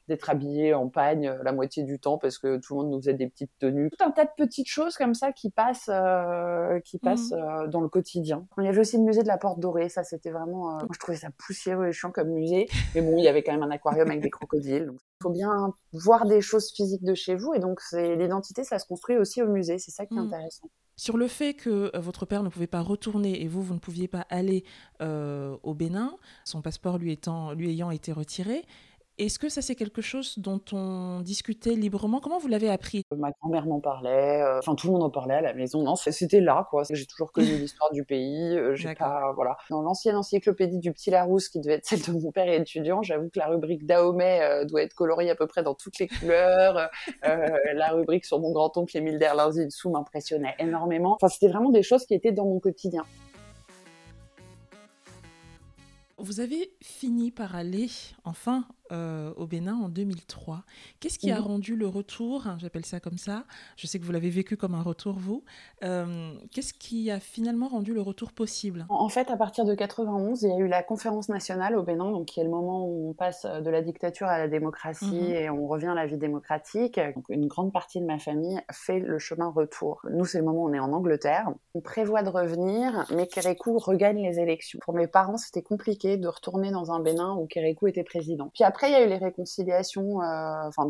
d'être 0.09 0.29
habillé 0.29 0.73
en 0.73 0.89
pagne 0.89 1.37
la 1.43 1.51
moitié 1.51 1.83
du 1.83 1.99
temps 1.99 2.17
parce 2.17 2.39
que 2.39 2.57
tout 2.57 2.73
le 2.73 2.81
monde 2.81 2.91
nous 2.91 2.99
faisait 2.99 3.13
des 3.13 3.29
petites 3.29 3.51
tenues. 3.59 3.89
Tout 3.91 4.03
un 4.03 4.11
tas 4.11 4.25
de 4.25 4.31
petites 4.35 4.67
choses 4.67 4.97
comme 4.97 5.13
ça 5.13 5.31
qui 5.31 5.51
passent, 5.51 5.91
qui 6.83 6.97
passent 6.97 7.31
mmh. 7.31 7.67
dans 7.67 7.81
le 7.81 7.89
quotidien. 7.89 8.47
Il 8.57 8.65
y 8.65 8.67
avait 8.67 8.79
aussi 8.79 8.97
le 8.97 9.03
musée 9.03 9.21
de 9.21 9.27
la 9.27 9.37
Porte 9.37 9.59
Dorée. 9.59 9.87
Ça, 9.87 10.03
c'était 10.03 10.31
vraiment, 10.31 10.71
moi, 10.71 10.87
je 10.91 10.99
trouvais 10.99 11.17
ça 11.17 11.29
poussiéreux 11.37 11.87
et 11.87 11.91
chiant 11.91 12.11
comme 12.11 12.29
musée. 12.29 12.67
Mais 12.95 13.01
bon, 13.01 13.17
il 13.17 13.23
y 13.23 13.27
avait 13.27 13.43
quand 13.43 13.53
même 13.53 13.63
un 13.63 13.71
aquarium 13.71 14.09
avec 14.09 14.21
des 14.21 14.31
crocodiles. 14.31 14.87
Donc 14.87 14.97
il 14.99 15.23
faut 15.23 15.29
bien 15.29 15.73
voir 15.93 16.25
des 16.25 16.41
choses 16.41 16.71
physiques 16.71 17.03
de 17.03 17.13
chez 17.13 17.35
vous 17.35 17.53
et 17.53 17.59
donc 17.59 17.79
c'est 17.81 18.15
l'identité, 18.15 18.63
ça 18.63 18.79
se 18.79 18.87
construit 18.87 19.17
aussi 19.17 19.43
au 19.43 19.47
musée. 19.47 19.77
C'est 19.77 19.91
ça 19.91 20.05
qui 20.05 20.15
est 20.15 20.17
mmh. 20.17 20.33
intéressant. 20.33 20.69
Sur 20.99 21.15
le 21.15 21.29
fait 21.29 21.53
que 21.53 21.95
euh, 21.95 21.99
votre 22.01 22.25
père 22.25 22.43
ne 22.43 22.49
pouvait 22.49 22.67
pas 22.67 22.81
retourner 22.81 23.41
et 23.41 23.47
vous, 23.47 23.63
vous 23.63 23.73
ne 23.73 23.79
pouviez 23.79 24.09
pas 24.09 24.27
aller 24.29 24.65
euh, 25.01 25.55
au 25.63 25.73
Bénin, 25.73 26.17
son 26.43 26.61
passeport 26.61 26.97
lui, 26.97 27.17
ayant 27.69 27.89
été 27.89 28.11
retiré, 28.11 28.65
est-ce 29.19 29.37
que 29.37 29.49
ça, 29.49 29.61
c'est 29.61 29.75
quelque 29.75 30.01
chose 30.01 30.39
dont 30.39 30.61
on 30.71 31.19
discutait 31.19 31.75
librement? 31.75 32.21
Comment 32.21 32.39
vous 32.39 32.47
l'avez 32.47 32.69
appris? 32.69 33.03
Ma 33.15 33.31
grand-mère 33.31 33.65
m'en 33.65 33.81
parlait, 33.81 34.41
euh, 34.41 34.59
enfin 34.59 34.75
tout 34.75 34.87
le 34.87 34.93
monde 34.93 35.03
en 35.03 35.09
parlait 35.09 35.35
à 35.35 35.41
la 35.41 35.53
maison. 35.53 35.83
Non, 35.83 35.95
c'était 35.97 36.39
là, 36.39 36.67
quoi. 36.69 36.83
J'ai 36.89 37.05
toujours 37.05 37.33
connu 37.33 37.47
l'histoire 37.57 37.91
du 37.91 38.05
pays. 38.05 38.57
Euh, 38.57 38.75
j'ai 38.75 38.95
pas, 38.95 39.33
voilà. 39.35 39.57
Dans 39.69 39.81
l'ancienne 39.81 40.15
encyclopédie 40.15 40.79
du 40.79 40.93
Petit 40.93 41.11
Larousse, 41.11 41.49
qui 41.49 41.59
devait 41.59 41.73
être 41.73 41.85
celle 41.85 42.01
de 42.01 42.11
mon 42.13 42.31
père 42.31 42.47
et 42.47 42.55
étudiant, 42.55 43.01
j'avoue 43.01 43.29
que 43.29 43.39
la 43.39 43.47
rubrique 43.47 43.85
Dahomey 43.85 44.41
euh, 44.41 44.63
doit 44.63 44.83
être 44.83 44.93
coloriée 44.93 45.31
à 45.31 45.35
peu 45.35 45.47
près 45.47 45.63
dans 45.63 45.75
toutes 45.75 45.99
les 45.99 46.07
couleurs. 46.07 46.89
la 47.21 47.89
rubrique 47.89 48.25
sur 48.25 48.39
mon 48.39 48.51
grand-oncle 48.51 48.95
Émile 48.95 49.19
Derlin-Sou 49.19 49.89
m'impressionnait 49.89 50.55
énormément. 50.59 51.15
Enfin, 51.15 51.27
c'était 51.27 51.49
vraiment 51.49 51.71
des 51.71 51.83
choses 51.83 52.05
qui 52.05 52.13
étaient 52.13 52.31
dans 52.31 52.45
mon 52.45 52.59
quotidien. 52.59 53.03
Vous 56.17 56.41
avez 56.41 56.73
fini 56.81 57.31
par 57.31 57.55
aller, 57.55 57.87
enfin, 58.25 58.65
euh, 58.91 59.33
au 59.35 59.45
Bénin 59.45 59.75
en 59.75 59.89
2003. 59.89 60.63
Qu'est-ce 60.99 61.19
qui 61.19 61.31
a 61.31 61.39
rendu 61.39 61.75
le 61.75 61.87
retour, 61.87 62.47
hein, 62.47 62.57
j'appelle 62.59 62.85
ça 62.85 62.99
comme 62.99 63.17
ça, 63.17 63.45
je 63.77 63.87
sais 63.87 63.99
que 63.99 64.05
vous 64.05 64.11
l'avez 64.11 64.29
vécu 64.29 64.57
comme 64.57 64.75
un 64.75 64.81
retour 64.81 65.15
vous, 65.19 65.43
euh, 65.83 66.33
qu'est-ce 66.51 66.73
qui 66.73 67.11
a 67.11 67.19
finalement 67.19 67.67
rendu 67.67 67.93
le 67.93 68.01
retour 68.01 68.31
possible? 68.31 68.85
En 68.89 69.09
fait, 69.09 69.29
à 69.29 69.37
partir 69.37 69.65
de 69.65 69.75
91, 69.75 70.41
il 70.41 70.49
y 70.49 70.51
a 70.51 70.57
eu 70.57 70.67
la 70.67 70.83
conférence 70.83 71.29
nationale 71.29 71.75
au 71.75 71.83
Bénin, 71.83 72.11
donc 72.11 72.25
qui 72.25 72.39
est 72.39 72.43
le 72.43 72.49
moment 72.49 72.85
où 72.85 73.09
on 73.09 73.13
passe 73.13 73.45
de 73.45 73.69
la 73.69 73.81
dictature 73.81 74.27
à 74.27 74.37
la 74.37 74.47
démocratie 74.47 75.05
mhm. 75.05 75.33
et 75.33 75.49
on 75.49 75.67
revient 75.67 75.87
à 75.87 75.95
la 75.95 76.05
vie 76.05 76.17
démocratique. 76.17 76.99
Donc, 77.15 77.25
une 77.29 77.47
grande 77.47 77.71
partie 77.71 77.99
de 77.99 78.05
ma 78.05 78.19
famille 78.19 78.59
fait 78.71 78.99
le 78.99 79.19
chemin 79.19 79.49
retour. 79.49 80.01
Nous, 80.11 80.25
c'est 80.25 80.39
le 80.39 80.45
moment 80.45 80.63
où 80.63 80.69
on 80.69 80.73
est 80.73 80.79
en 80.79 80.93
Angleterre. 80.93 81.51
On 81.73 81.81
prévoit 81.81 82.23
de 82.23 82.29
revenir, 82.29 83.05
mais 83.11 83.27
Kérékou 83.27 83.77
regagne 83.77 84.23
les 84.23 84.39
élections. 84.39 84.79
Pour 84.81 84.93
mes 84.93 85.07
parents, 85.07 85.37
c'était 85.37 85.61
compliqué 85.61 86.17
de 86.17 86.27
retourner 86.27 86.71
dans 86.71 86.91
un 86.91 86.99
Bénin 86.99 87.35
où 87.35 87.45
Kérékou 87.45 87.87
était 87.87 88.03
président. 88.03 88.49
Puis 88.53 88.63
après, 88.63 88.78
après, 88.79 88.91
il 88.91 88.93
y 88.93 88.95
a 88.95 89.05
eu 89.05 89.09
les 89.09 89.17
réconciliations. 89.17 90.21
Euh, 90.21 90.67
enfin, 90.67 90.87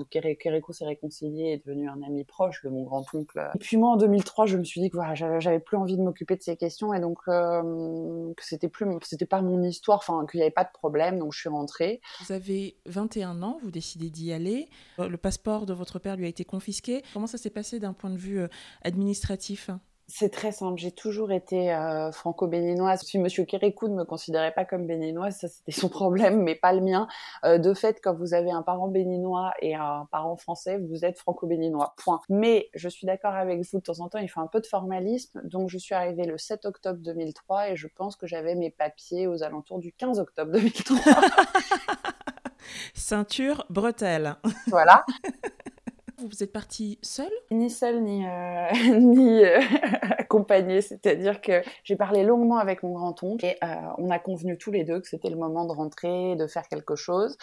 s'est 0.72 0.86
réconcilié 0.86 1.44
et 1.46 1.54
est 1.54 1.66
devenu 1.66 1.90
un 1.90 2.04
ami 2.04 2.24
proche 2.24 2.64
de 2.64 2.70
mon 2.70 2.84
grand-oncle. 2.84 3.50
Et 3.56 3.58
puis 3.58 3.78
moi, 3.78 3.90
en 3.90 3.98
2003, 3.98 4.46
je 4.46 4.58
me 4.58 4.64
suis 4.64 4.80
dit 4.80 4.92
que 4.92 4.98
voilà, 4.98 5.16
j'avais 5.16 5.60
plus 5.60 5.76
envie 5.76 5.98
de 5.98 6.04
m'occuper 6.04 6.36
de 6.36 6.44
ces 6.44 6.56
questions 6.56 6.94
et 6.94 7.00
donc 7.00 7.18
euh, 7.28 8.32
que 8.38 8.46
c'était 8.46 8.68
plus, 8.68 8.86
c'était 9.02 9.26
pas 9.26 9.42
mon 9.42 9.64
histoire. 9.64 9.98
Enfin, 9.98 10.28
qu'il 10.30 10.38
n'y 10.38 10.44
avait 10.44 10.52
pas 10.52 10.66
de 10.66 10.72
problème. 10.72 11.18
Donc, 11.18 11.34
je 11.34 11.40
suis 11.40 11.50
rentrée. 11.50 12.00
Vous 12.28 12.32
avez 12.32 12.78
21 12.86 13.42
ans. 13.42 13.58
Vous 13.64 13.72
décidez 13.72 14.12
d'y 14.12 14.32
aller. 14.34 14.70
Euh, 15.00 15.10
le 15.10 15.18
passeport 15.18 15.66
de 15.66 15.74
votre 15.74 15.98
père 15.98 16.16
lui 16.16 16.26
a 16.26 16.30
été 16.30 16.46
confisqué. 16.46 17.02
Comment 17.14 17.26
ça 17.26 17.40
s'est 17.40 17.50
passé 17.50 17.80
d'un 17.80 17.94
point 17.94 18.12
de 18.12 18.18
vue 18.18 18.44
administratif? 18.84 19.72
C'est 20.10 20.30
très 20.30 20.52
simple. 20.52 20.80
J'ai 20.80 20.92
toujours 20.92 21.32
été 21.32 21.72
euh, 21.72 22.12
franco-béninoise. 22.12 23.02
Si 23.04 23.20
Monsieur 23.20 23.46
Kérékou 23.46 23.88
ne 23.88 23.94
me 23.94 24.04
considérait 24.04 24.54
pas 24.54 24.66
comme 24.66 24.88
béninoise, 24.88 25.38
ça 25.38 25.48
c'était 25.48 25.72
son 25.72 25.88
problème, 25.90 26.42
mais 26.42 26.56
pas 26.56 26.74
le 26.74 26.82
mien. 26.82 27.08
Euh, 27.46 27.60
de 27.60 27.74
fait, 27.76 28.00
quand 28.04 28.16
vous 28.16 28.34
avez 28.34 28.50
un 28.50 28.64
parent 28.64 28.88
béninois 28.88 29.54
et 29.62 29.76
un 29.76 30.08
parent 30.12 30.36
français, 30.36 30.80
vous 30.80 31.06
êtes 31.06 31.20
franco-béninois. 31.20 31.94
Point. 31.98 32.22
Mais 32.28 32.70
je 32.74 32.90
suis 32.90 33.06
d'accord 33.06 33.36
avec 33.36 33.60
vous. 33.60 33.78
De 33.78 33.84
temps 33.84 34.00
en 34.00 34.10
temps, 34.10 34.18
il 34.18 34.28
faut 34.28 34.42
un 34.42 34.48
peu 34.48 34.60
de 34.60 34.66
formalisme. 34.66 35.42
Donc, 35.44 35.70
je 35.70 35.78
suis 35.78 35.94
arrivée 35.94 36.26
le 36.26 36.40
7 36.40 36.66
octobre 36.66 37.00
2003 37.02 37.70
et 37.70 37.76
je 37.76 37.88
pense 37.88 38.16
que 38.16 38.26
j'avais 38.26 38.56
mes 38.56 38.72
papiers 38.72 39.28
aux 39.28 39.44
alentours 39.44 39.78
du 39.78 39.94
15 39.94 40.20
octobre 40.20 40.52
2003. 40.52 40.98
Ceinture, 42.96 43.66
bretelle. 43.70 44.38
Voilà. 44.68 45.06
Vous 46.28 46.44
êtes 46.44 46.52
partie 46.52 47.00
seule 47.02 47.32
Ni 47.50 47.70
seule, 47.70 48.02
ni, 48.02 48.26
euh, 48.26 48.72
ni 49.00 49.44
euh, 49.44 49.60
accompagnée. 50.18 50.82
C'est-à-dire 50.82 51.40
que 51.40 51.62
j'ai 51.84 51.96
parlé 51.96 52.24
longuement 52.24 52.58
avec 52.58 52.84
mon 52.84 52.94
grand-oncle 52.94 53.46
et 53.46 53.56
euh, 53.64 53.76
on 53.98 54.10
a 54.10 54.20
convenu 54.20 54.58
tous 54.58 54.72
les 54.72 54.84
deux 54.84 55.00
que 55.00 55.08
c'était 55.08 55.30
le 55.30 55.38
moment 55.38 55.66
de 55.66 55.72
rentrer, 55.72 56.36
de 56.36 56.48
faire 56.48 56.68
quelque 56.68 56.96
chose. 56.96 57.38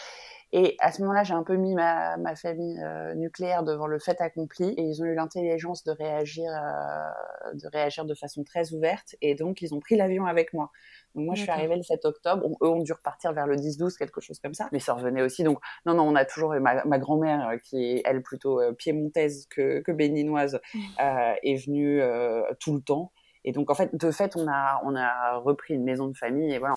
Et 0.52 0.76
à 0.80 0.92
ce 0.92 1.02
moment-là, 1.02 1.24
j'ai 1.24 1.34
un 1.34 1.42
peu 1.42 1.56
mis 1.56 1.74
ma, 1.74 2.16
ma 2.16 2.36
famille 2.36 2.80
nucléaire 3.16 3.62
devant 3.64 3.86
le 3.86 3.98
fait 3.98 4.20
accompli 4.20 4.68
et 4.76 4.82
ils 4.82 5.02
ont 5.02 5.06
eu 5.06 5.14
l'intelligence 5.14 5.84
de 5.84 5.90
réagir, 5.90 6.50
de 7.52 7.68
réagir 7.68 8.04
de 8.04 8.14
façon 8.14 8.44
très 8.44 8.72
ouverte 8.72 9.16
et 9.20 9.34
donc 9.34 9.60
ils 9.60 9.74
ont 9.74 9.80
pris 9.80 9.96
l'avion 9.96 10.24
avec 10.24 10.52
moi 10.52 10.70
moi, 11.16 11.34
je 11.34 11.42
suis 11.42 11.50
arrivée 11.50 11.76
le 11.76 11.82
7 11.82 12.04
octobre. 12.04 12.46
eux 12.62 12.68
ont 12.68 12.82
dû 12.82 12.92
repartir 12.92 13.32
vers 13.32 13.46
le 13.46 13.56
10-12, 13.56 13.96
quelque 13.96 14.20
chose 14.20 14.38
comme 14.38 14.54
ça. 14.54 14.68
Mais 14.72 14.78
ça 14.78 14.94
revenait 14.94 15.22
aussi. 15.22 15.42
Donc, 15.42 15.58
non, 15.86 15.94
non, 15.94 16.04
on 16.04 16.14
a 16.14 16.24
toujours 16.24 16.54
ma, 16.60 16.84
ma 16.84 16.98
grand-mère, 16.98 17.48
euh, 17.48 17.56
qui 17.58 17.82
est, 17.82 18.02
elle, 18.04 18.22
plutôt 18.22 18.60
euh, 18.60 18.72
piémontaise 18.72 19.46
que, 19.48 19.80
que 19.80 19.92
béninoise, 19.92 20.60
euh, 21.00 21.34
est 21.42 21.66
venue 21.66 22.00
tout 22.60 22.74
le 22.74 22.80
temps. 22.80 23.12
Et 23.44 23.52
donc, 23.52 23.70
en 23.70 23.74
fait, 23.74 23.94
de 23.94 24.10
fait, 24.10 24.36
on 24.36 24.46
a, 24.48 24.80
on 24.84 24.94
a 24.96 25.36
repris 25.38 25.74
une 25.74 25.84
maison 25.84 26.08
de 26.08 26.16
famille 26.16 26.52
et 26.52 26.58
voilà. 26.58 26.74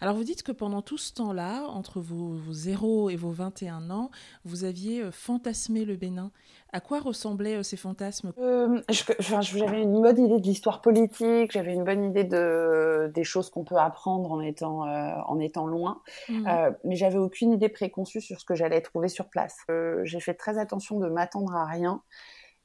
Alors 0.00 0.14
vous 0.14 0.24
dites 0.24 0.42
que 0.42 0.52
pendant 0.52 0.80
tout 0.80 0.96
ce 0.96 1.12
temps-là, 1.12 1.64
entre 1.68 2.00
vos, 2.00 2.38
0 2.50 3.10
et 3.10 3.16
vos 3.16 3.30
21 3.30 3.90
ans, 3.90 4.10
vous 4.44 4.64
aviez 4.64 5.02
euh, 5.02 5.10
fantasmé 5.10 5.84
le 5.84 5.96
Bénin. 5.96 6.30
À 6.72 6.80
quoi 6.80 7.00
ressemblaient 7.00 7.56
euh, 7.56 7.62
ces 7.62 7.76
fantasmes? 7.76 8.32
Euh, 8.38 8.80
J'avais 9.18 9.82
une 9.82 10.00
bonne 10.00 10.18
idée 10.18 10.40
de 10.40 10.46
l'histoire 10.46 10.80
politique, 10.80 11.52
j'avais 11.52 11.74
une 11.74 11.84
bonne 11.84 12.04
idée 12.04 12.24
de, 12.24 13.10
des 13.14 13.24
choses 13.24 13.50
qu'on 13.50 13.64
peut 13.64 13.76
apprendre 13.76 14.32
en 14.32 14.40
étant, 14.40 14.80
en 14.80 15.38
étant 15.38 15.66
loin, 15.66 16.00
mmh. 16.28 16.48
mais 16.84 16.96
j'avais 16.96 17.18
aucune 17.18 17.52
idée 17.52 17.68
préconçue 17.68 18.20
sur 18.20 18.40
ce 18.40 18.44
que 18.44 18.54
j'allais 18.54 18.80
trouver 18.80 19.08
sur 19.08 19.28
place. 19.28 19.58
J'ai 20.04 20.20
fait 20.20 20.34
très 20.34 20.58
attention 20.58 20.98
de 20.98 21.08
m'attendre 21.08 21.54
à 21.54 21.66
rien 21.66 22.02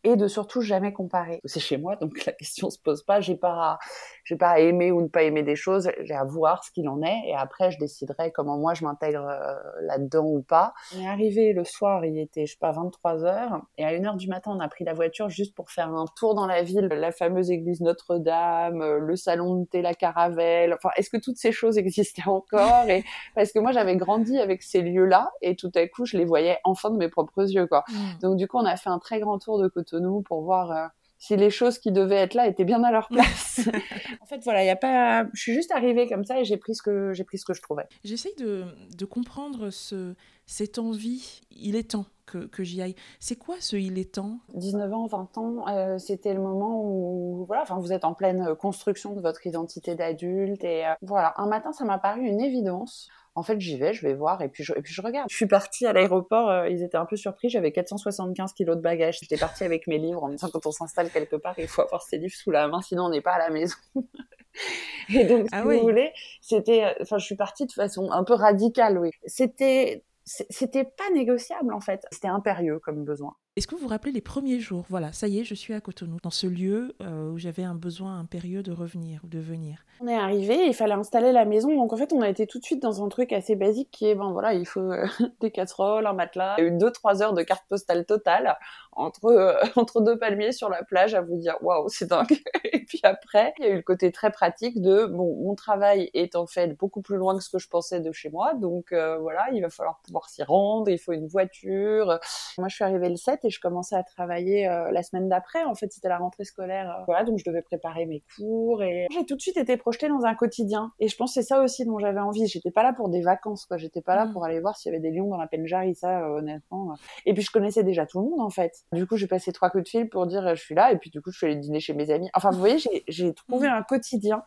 et 0.05 0.15
de 0.15 0.27
surtout 0.27 0.61
jamais 0.61 0.93
comparer. 0.93 1.41
C'est 1.45 1.59
chez 1.59 1.77
moi, 1.77 1.95
donc 1.95 2.25
la 2.25 2.31
question 2.31 2.69
se 2.69 2.77
pose 2.77 3.01
pas. 3.01 3.21
J'ai 3.21 3.35
pas, 3.35 3.79
j'ai 4.23 4.35
pas 4.35 4.49
à 4.49 4.59
aimer 4.59 4.91
ou 4.91 5.01
ne 5.01 5.07
pas 5.07 5.23
aimer 5.23 5.41
des 5.41 5.55
choses. 5.55 5.89
J'ai 6.03 6.13
à 6.13 6.23
voir 6.23 6.63
ce 6.63 6.69
qu'il 6.69 6.87
en 6.87 7.01
est, 7.01 7.23
et 7.27 7.33
après 7.35 7.71
je 7.71 7.79
déciderai 7.79 8.31
comment 8.31 8.57
moi 8.57 8.75
je 8.75 8.85
m'intègre 8.85 9.27
euh, 9.27 9.55
là-dedans 9.81 10.25
ou 10.25 10.43
pas. 10.43 10.73
On 10.95 11.01
est 11.01 11.07
arrivé 11.07 11.53
le 11.53 11.63
soir, 11.63 12.05
il 12.05 12.19
était 12.19 12.45
je 12.45 12.51
sais 12.51 12.59
pas 12.59 12.71
23 12.71 13.25
heures, 13.25 13.61
et 13.79 13.83
à 13.83 13.89
1 13.89 14.05
heure 14.05 14.15
du 14.15 14.27
matin 14.27 14.51
on 14.53 14.59
a 14.59 14.67
pris 14.67 14.83
la 14.83 14.93
voiture 14.93 15.27
juste 15.27 15.55
pour 15.55 15.71
faire 15.71 15.89
un 15.89 16.05
tour 16.15 16.35
dans 16.35 16.45
la 16.45 16.61
ville, 16.61 16.85
la 16.85 17.11
fameuse 17.11 17.49
église 17.49 17.81
Notre-Dame, 17.81 18.83
euh, 18.83 18.99
le 18.99 19.15
salon 19.15 19.55
de 19.61 19.65
thé, 19.65 19.81
la 19.81 19.95
Caravelle. 19.95 20.75
Enfin, 20.75 20.89
est-ce 20.97 21.09
que 21.09 21.17
toutes 21.17 21.37
ces 21.37 21.51
choses 21.51 21.79
existaient 21.79 22.27
encore? 22.27 22.87
Et 22.87 23.03
parce 23.35 23.51
que 23.51 23.57
moi 23.57 23.71
j'avais 23.71 23.95
grandi 23.95 24.37
avec 24.37 24.61
ces 24.61 24.83
lieux-là, 24.83 25.31
et 25.41 25.55
tout 25.55 25.71
à 25.73 25.87
coup 25.87 26.05
je 26.05 26.15
les 26.15 26.25
voyais 26.25 26.59
enfin 26.63 26.91
de 26.91 26.97
mes 26.97 27.09
propres 27.09 27.51
yeux, 27.51 27.65
quoi. 27.65 27.83
Mmh. 27.89 27.95
Donc 28.21 28.37
du 28.37 28.47
coup 28.47 28.57
on 28.59 28.65
a 28.65 28.75
fait 28.77 28.89
un 28.89 28.99
très 28.99 29.19
grand 29.19 29.39
tour 29.39 29.57
de 29.57 29.67
côté 29.67 29.94
nous 29.99 30.21
pour 30.21 30.41
voir 30.41 30.71
euh, 30.71 30.87
si 31.17 31.35
les 31.35 31.49
choses 31.49 31.79
qui 31.79 31.91
devaient 31.91 32.17
être 32.17 32.33
là 32.33 32.47
étaient 32.47 32.65
bien 32.65 32.83
à 32.83 32.91
leur 32.91 33.07
place. 33.07 33.61
en 34.21 34.25
fait, 34.25 34.41
voilà, 34.43 34.63
il 34.63 34.67
y 34.67 34.71
a 34.71 34.75
pas. 34.75 35.25
Je 35.33 35.41
suis 35.41 35.53
juste 35.53 35.71
arrivée 35.71 36.07
comme 36.07 36.23
ça 36.23 36.39
et 36.39 36.45
j'ai 36.45 36.57
pris 36.57 36.75
ce 36.75 36.81
que 36.81 37.13
j'ai 37.13 37.23
pris 37.23 37.37
ce 37.37 37.45
que 37.45 37.53
je 37.53 37.61
trouvais. 37.61 37.85
J'essaye 38.03 38.35
de, 38.35 38.65
de, 38.97 39.05
comprendre 39.05 39.69
ce 39.69 40.13
cette 40.45 40.79
envie. 40.79 41.41
Il 41.51 41.75
est 41.75 41.91
temps 41.91 42.05
que, 42.25 42.45
que 42.47 42.63
j'y 42.63 42.81
aille. 42.81 42.95
C'est 43.19 43.35
quoi 43.35 43.55
ce 43.59 43.75
il 43.75 43.97
est 43.99 44.15
temps? 44.15 44.39
19 44.53 44.93
ans, 44.93 45.05
20 45.07 45.37
ans, 45.37 45.67
euh, 45.67 45.97
c'était 45.97 46.33
le 46.33 46.41
moment 46.41 46.81
où 46.83 47.45
voilà, 47.45 47.61
enfin 47.63 47.79
vous 47.79 47.91
êtes 47.91 48.05
en 48.05 48.13
pleine 48.13 48.55
construction 48.55 49.13
de 49.13 49.21
votre 49.21 49.45
identité 49.45 49.95
d'adulte 49.95 50.63
et 50.63 50.85
euh, 50.85 50.93
voilà. 51.01 51.33
Un 51.37 51.47
matin, 51.47 51.71
ça 51.71 51.85
m'a 51.85 51.99
paru 51.99 52.21
une 52.21 52.41
évidence 52.41 53.09
en 53.37 53.43
fait, 53.43 53.59
j'y 53.59 53.77
vais, 53.77 53.93
je 53.93 54.01
vais 54.01 54.13
voir, 54.13 54.41
et 54.41 54.47
puis 54.47 54.63
je, 54.63 54.71
et 54.73 54.81
puis 54.81 54.93
je 54.93 55.01
regarde. 55.01 55.29
Je 55.29 55.35
suis 55.35 55.45
partie 55.45 55.85
à 55.85 55.91
l'aéroport, 55.91 56.49
euh, 56.49 56.69
ils 56.69 56.81
étaient 56.81 56.97
un 56.97 57.05
peu 57.05 57.17
surpris, 57.17 57.49
j'avais 57.49 57.73
475 57.73 58.53
kilos 58.53 58.77
de 58.77 58.81
bagages. 58.81 59.17
J'étais 59.19 59.35
partie 59.35 59.65
avec 59.65 59.87
mes 59.87 59.97
livres 59.97 60.23
en 60.23 60.29
me 60.29 60.35
disant 60.35 60.47
quand 60.51 60.65
on 60.65 60.71
s'installe 60.71 61.09
quelque 61.09 61.35
part, 61.35 61.53
il 61.57 61.67
faut 61.67 61.81
avoir 61.81 62.01
ses 62.01 62.17
livres 62.17 62.33
sous 62.33 62.51
la 62.51 62.69
main, 62.69 62.81
sinon 62.81 63.05
on 63.05 63.09
n'est 63.09 63.21
pas 63.21 63.33
à 63.33 63.39
la 63.39 63.49
maison. 63.49 63.75
et 65.13 65.25
donc, 65.25 65.47
ah 65.51 65.63
si 65.63 65.67
vous 65.67 65.81
voulez, 65.81 66.13
c'était, 66.39 66.85
euh, 66.85 66.93
enfin, 67.01 67.17
je 67.17 67.25
suis 67.25 67.35
partie 67.35 67.65
de 67.65 67.73
façon 67.73 68.09
un 68.09 68.23
peu 68.23 68.35
radicale, 68.35 68.97
oui. 68.97 69.11
C'était, 69.25 70.05
c'était 70.25 70.85
pas 70.85 71.09
négociable 71.13 71.73
en 71.73 71.79
fait. 71.79 72.05
C'était 72.11 72.27
impérieux 72.27 72.79
comme 72.79 73.05
besoin. 73.05 73.35
Est-ce 73.57 73.67
que 73.67 73.75
vous 73.75 73.83
vous 73.83 73.87
rappelez 73.87 74.11
les 74.11 74.19
premiers 74.19 74.59
jours? 74.59 74.83
Voilà, 74.89 75.13
ça 75.13 75.29
y 75.29 75.39
est, 75.39 75.45
je 75.45 75.53
suis 75.53 75.73
à 75.73 75.79
Cotonou, 75.79 76.17
dans 76.21 76.29
ce 76.29 76.45
lieu 76.45 76.93
euh, 77.01 77.31
où 77.31 77.37
j'avais 77.37 77.63
un 77.63 77.73
besoin 77.73 78.19
impérieux 78.19 78.63
de 78.63 78.73
revenir 78.73 79.21
ou 79.23 79.27
de 79.27 79.39
venir. 79.39 79.85
On 80.01 80.09
est 80.09 80.17
arrivé, 80.17 80.67
il 80.67 80.73
fallait 80.73 80.93
installer 80.93 81.31
la 81.31 81.45
maison, 81.45 81.73
donc 81.73 81.93
en 81.93 81.95
fait 81.95 82.11
on 82.11 82.19
a 82.19 82.27
été 82.27 82.47
tout 82.47 82.59
de 82.59 82.65
suite 82.65 82.81
dans 82.81 83.01
un 83.01 83.07
truc 83.07 83.31
assez 83.31 83.55
basique 83.55 83.91
qui 83.91 84.07
est, 84.07 84.15
bon 84.15 84.33
voilà, 84.33 84.53
il 84.53 84.65
faut 84.65 84.81
euh, 84.81 85.07
des 85.39 85.51
casseroles, 85.51 86.05
un 86.05 86.11
matelas, 86.11 86.57
deux 86.69 86.91
trois 86.91 87.23
heures 87.23 87.31
de 87.31 87.43
carte 87.43 87.63
postale 87.69 88.05
totale 88.05 88.57
entre 88.91 89.27
euh, 89.27 89.53
entre 89.77 90.01
deux 90.01 90.17
palmiers 90.19 90.51
sur 90.51 90.67
la 90.67 90.83
plage 90.83 91.15
à 91.15 91.21
vous 91.21 91.37
dire 91.37 91.55
waouh 91.61 91.87
c'est 91.87 92.09
dingue. 92.09 92.37
Et 92.65 92.83
puis 92.83 92.99
après 93.03 93.53
il 93.59 93.63
y 93.63 93.67
a 93.69 93.71
eu 93.71 93.77
le 93.77 93.83
côté 93.83 94.11
très 94.11 94.31
pratique 94.31 94.81
de 94.81 95.05
bon 95.05 95.33
mon 95.45 95.55
travail 95.55 96.09
est 96.13 96.35
en 96.35 96.45
fait 96.45 96.77
beaucoup 96.77 97.01
plus 97.01 97.15
loin 97.15 97.37
que 97.37 97.41
ce 97.41 97.49
que 97.49 97.59
je 97.59 97.69
pensais 97.69 98.01
de 98.01 98.11
chez 98.11 98.29
moi, 98.29 98.53
donc 98.53 98.87
voilà 98.91 99.45
il 99.53 99.61
va 99.61 99.69
falloir 99.69 100.01
pouvoir 100.01 100.27
s'y 100.27 100.43
rendre, 100.43 100.89
il 100.89 100.99
faut 100.99 101.13
une 101.13 101.27
voiture. 101.27 102.19
Moi 102.57 102.67
je 102.67 102.75
suis 102.75 102.83
arrivée 102.83 103.07
le 103.07 103.15
7 103.15 103.44
et 103.45 103.49
je 103.49 103.59
commençais 103.59 103.95
à 103.95 104.03
travailler 104.03 104.67
euh, 104.67 104.91
la 104.91 105.03
semaine 105.03 105.29
d'après. 105.29 105.63
En 105.63 105.75
fait, 105.75 105.91
c'était 105.91 106.09
la 106.09 106.17
rentrée 106.17 106.43
scolaire. 106.43 106.89
Euh, 106.89 107.03
voilà, 107.05 107.23
donc 107.23 107.37
je 107.37 107.43
devais 107.45 107.61
préparer 107.61 108.05
mes 108.05 108.23
cours 108.35 108.83
et 108.83 109.07
j'ai 109.11 109.25
tout 109.25 109.35
de 109.35 109.41
suite 109.41 109.57
été 109.57 109.77
projetée 109.77 110.07
dans 110.07 110.23
un 110.25 110.35
quotidien. 110.35 110.91
Et 110.99 111.07
je 111.07 111.15
pense 111.15 111.31
que 111.33 111.41
c'est 111.41 111.47
ça 111.47 111.61
aussi 111.61 111.85
dont 111.85 111.99
j'avais 111.99 112.19
envie. 112.19 112.47
J'étais 112.47 112.71
pas 112.71 112.83
là 112.83 112.93
pour 112.93 113.09
des 113.09 113.21
vacances, 113.21 113.65
quoi. 113.65 113.77
J'étais 113.77 114.01
pas 114.01 114.15
là 114.15 114.25
mm. 114.25 114.33
pour 114.33 114.45
aller 114.45 114.59
voir 114.59 114.77
s'il 114.77 114.91
y 114.91 114.95
avait 114.95 115.01
des 115.01 115.11
lions 115.11 115.29
dans 115.29 115.37
la 115.37 115.47
Penjari, 115.47 115.95
ça, 115.95 116.21
euh, 116.21 116.39
honnêtement. 116.39 116.95
Et 117.25 117.33
puis 117.33 117.43
je 117.43 117.51
connaissais 117.51 117.83
déjà 117.83 118.05
tout 118.05 118.19
le 118.19 118.29
monde, 118.29 118.41
en 118.41 118.49
fait. 118.49 118.83
Du 118.91 119.07
coup, 119.07 119.17
j'ai 119.17 119.27
passé 119.27 119.51
trois 119.51 119.69
coups 119.69 119.83
de 119.83 119.89
fil 119.89 120.09
pour 120.09 120.27
dire 120.27 120.55
je 120.55 120.61
suis 120.61 120.75
là. 120.75 120.91
Et 120.91 120.97
puis 120.97 121.09
du 121.09 121.21
coup, 121.21 121.31
je 121.31 121.37
suis 121.37 121.47
allée 121.47 121.57
dîner 121.57 121.79
chez 121.79 121.93
mes 121.93 122.11
amis. 122.11 122.29
Enfin, 122.33 122.51
vous 122.51 122.59
voyez, 122.59 122.77
j'ai 123.07 123.33
trouvé 123.33 123.67
mm. 123.67 123.73
un 123.73 123.83
quotidien. 123.83 124.43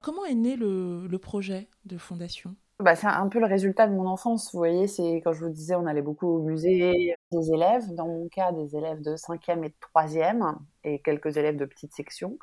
Comment 0.00 0.24
est 0.24 0.34
né 0.34 0.56
le 0.56 1.16
projet 1.16 1.68
de 1.84 1.96
fondation? 1.96 2.56
Bah, 2.82 2.94
c'est 2.96 3.06
un 3.06 3.28
peu 3.28 3.38
le 3.40 3.46
résultat 3.46 3.86
de 3.86 3.92
mon 3.94 4.06
enfance. 4.06 4.52
Vous 4.52 4.58
voyez, 4.58 4.86
c'est 4.86 5.22
quand 5.24 5.32
je 5.32 5.44
vous 5.44 5.50
disais, 5.50 5.74
on 5.74 5.86
allait 5.86 6.02
beaucoup 6.02 6.28
au 6.28 6.42
musée. 6.42 7.14
Des 7.30 7.52
élèves, 7.52 7.94
dans 7.94 8.06
mon 8.06 8.28
cas, 8.28 8.52
des 8.52 8.76
élèves 8.76 9.00
de 9.00 9.16
5e 9.16 9.64
et 9.64 9.68
de 9.68 9.74
3e, 9.94 10.56
et 10.84 11.00
quelques 11.00 11.36
élèves 11.36 11.56
de 11.56 11.64
petite 11.64 11.94
section. 11.94 12.38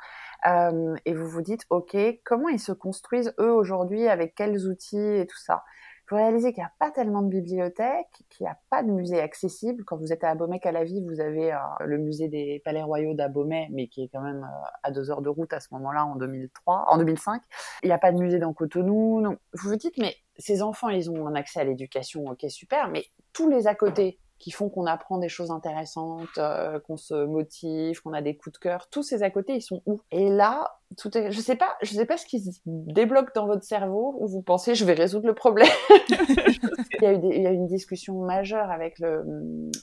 Euh, 0.46 0.96
et 1.04 1.14
vous 1.14 1.28
vous 1.28 1.42
dites, 1.42 1.66
OK, 1.70 1.96
comment 2.24 2.48
ils 2.48 2.60
se 2.60 2.72
construisent 2.72 3.34
eux 3.38 3.52
aujourd'hui, 3.52 4.08
avec 4.08 4.34
quels 4.34 4.66
outils 4.66 4.98
et 4.98 5.26
tout 5.26 5.38
ça? 5.38 5.62
Faut 6.10 6.16
réaliser 6.16 6.52
qu'il 6.52 6.64
n'y 6.64 6.66
a 6.66 6.72
pas 6.80 6.90
tellement 6.90 7.22
de 7.22 7.28
bibliothèques, 7.28 8.24
qu'il 8.30 8.42
n'y 8.42 8.50
a 8.50 8.58
pas 8.68 8.82
de 8.82 8.90
musée 8.90 9.20
accessible. 9.20 9.84
Quand 9.84 9.96
vous 9.96 10.12
êtes 10.12 10.24
à 10.24 10.30
Abomey 10.30 10.58
à 10.64 10.72
la 10.72 10.82
vie, 10.82 11.00
vous 11.04 11.20
avez 11.20 11.52
euh, 11.52 11.58
le 11.84 11.98
musée 11.98 12.26
des 12.26 12.60
Palais 12.64 12.82
Royaux 12.82 13.14
d'Abomey, 13.14 13.68
mais 13.70 13.86
qui 13.86 14.02
est 14.02 14.08
quand 14.08 14.20
même 14.20 14.42
euh, 14.42 14.68
à 14.82 14.90
deux 14.90 15.12
heures 15.12 15.22
de 15.22 15.28
route 15.28 15.52
à 15.52 15.60
ce 15.60 15.68
moment-là, 15.70 16.04
en 16.04 16.16
2003, 16.16 16.86
en 16.88 16.98
2005. 16.98 17.40
Il 17.84 17.86
n'y 17.86 17.92
a 17.92 17.98
pas 17.98 18.10
de 18.10 18.18
musée 18.18 18.40
dans 18.40 18.52
Cotonou. 18.52 19.22
Donc, 19.22 19.38
vous 19.52 19.68
vous 19.68 19.76
dites, 19.76 19.96
mais 19.98 20.16
ces 20.40 20.62
enfants, 20.62 20.88
ils 20.88 21.10
ont 21.10 21.26
un 21.26 21.34
accès 21.34 21.60
à 21.60 21.64
l'éducation, 21.64 22.24
ok, 22.26 22.44
super, 22.48 22.88
mais 22.88 23.04
tous 23.32 23.48
les 23.48 23.66
à 23.66 23.74
côté, 23.74 24.18
qui 24.40 24.50
font 24.50 24.70
qu'on 24.70 24.86
apprend 24.86 25.18
des 25.18 25.28
choses 25.28 25.50
intéressantes, 25.50 26.38
euh, 26.38 26.80
qu'on 26.80 26.96
se 26.96 27.26
motive, 27.26 28.00
qu'on 28.00 28.14
a 28.14 28.22
des 28.22 28.36
coups 28.36 28.54
de 28.54 28.58
cœur. 28.58 28.88
Tous 28.88 29.02
ces 29.02 29.22
à 29.22 29.30
côté, 29.30 29.54
ils 29.54 29.60
sont 29.60 29.82
où? 29.84 30.00
Et 30.10 30.30
là, 30.30 30.78
tout 30.96 31.16
est... 31.16 31.30
je 31.30 31.40
sais 31.40 31.56
pas, 31.56 31.76
je 31.82 31.92
sais 31.92 32.06
pas 32.06 32.16
ce 32.16 32.24
qui 32.24 32.40
se 32.40 32.58
débloque 32.64 33.34
dans 33.34 33.46
votre 33.46 33.64
cerveau 33.64 34.16
où 34.18 34.26
vous 34.26 34.40
pensez 34.40 34.74
je 34.74 34.84
vais 34.86 34.94
résoudre 34.94 35.26
le 35.26 35.34
problème. 35.34 35.68
il, 36.08 37.02
y 37.02 37.06
a 37.06 37.12
eu 37.12 37.20
il 37.22 37.42
y 37.42 37.46
a 37.46 37.52
eu 37.52 37.54
une 37.54 37.66
discussion 37.66 38.18
majeure 38.24 38.70
avec 38.70 38.98
le 38.98 39.22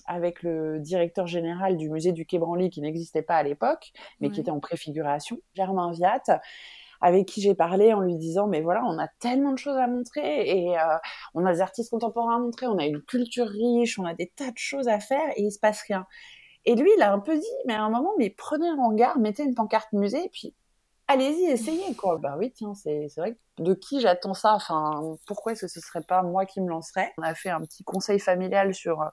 avec 0.07 0.41
le 0.41 0.79
directeur 0.79 1.27
général 1.27 1.77
du 1.77 1.91
musée 1.91 2.11
du 2.11 2.25
Quai 2.25 2.39
Branly 2.39 2.71
qui 2.71 2.81
n'existait 2.81 3.21
pas 3.21 3.35
à 3.35 3.43
l'époque, 3.43 3.93
mais 4.19 4.31
qui 4.31 4.41
était 4.41 4.51
en 4.51 4.59
préfiguration, 4.59 5.39
Germain 5.53 5.91
Viat 5.91 6.23
avec 7.01 7.27
qui 7.27 7.41
j'ai 7.41 7.55
parlé 7.55 7.93
en 7.93 8.01
lui 8.01 8.15
disant 8.15 8.47
mais 8.47 8.61
voilà 8.61 8.83
on 8.85 8.97
a 8.99 9.07
tellement 9.19 9.51
de 9.51 9.57
choses 9.57 9.77
à 9.77 9.87
montrer 9.87 10.49
et 10.49 10.77
euh, 10.77 10.97
on 11.33 11.45
a 11.45 11.53
des 11.53 11.61
artistes 11.61 11.89
contemporains 11.91 12.37
à 12.37 12.39
montrer 12.39 12.67
on 12.67 12.77
a 12.77 12.85
une 12.85 13.01
culture 13.01 13.47
riche 13.47 13.99
on 13.99 14.05
a 14.05 14.13
des 14.13 14.31
tas 14.35 14.51
de 14.51 14.57
choses 14.57 14.87
à 14.87 14.99
faire 14.99 15.29
et 15.35 15.43
il 15.43 15.51
se 15.51 15.59
passe 15.59 15.81
rien. 15.83 16.05
Et 16.65 16.75
lui 16.75 16.89
il 16.97 17.01
a 17.01 17.13
un 17.13 17.19
peu 17.19 17.37
dit 17.37 17.45
mais 17.65 17.73
à 17.73 17.83
un 17.83 17.89
moment 17.89 18.13
mais 18.17 18.29
prenez 18.29 18.67
un 18.67 18.87
regard 18.87 19.19
mettez 19.19 19.43
une 19.43 19.55
pancarte 19.55 19.91
musée 19.93 20.25
et 20.25 20.29
puis 20.29 20.53
allez-y 21.07 21.45
essayez 21.45 21.95
quoi. 21.95 22.17
Bah 22.17 22.35
oui 22.37 22.51
tiens 22.53 22.73
c'est 22.75 23.07
vrai 23.17 23.37
de 23.59 23.73
qui 23.73 24.01
j'attends 24.01 24.33
ça? 24.33 24.53
Enfin 24.53 25.01
pourquoi 25.25 25.53
est-ce 25.53 25.61
que 25.61 25.71
ce 25.71 25.79
serait 25.79 26.01
pas 26.01 26.23
moi 26.23 26.45
qui 26.45 26.61
me 26.61 26.69
lancerais? 26.69 27.13
On 27.17 27.23
a 27.23 27.33
fait 27.33 27.49
un 27.49 27.61
petit 27.61 27.83
conseil 27.83 28.19
familial 28.19 28.73
sur 28.73 29.01
euh, 29.01 29.07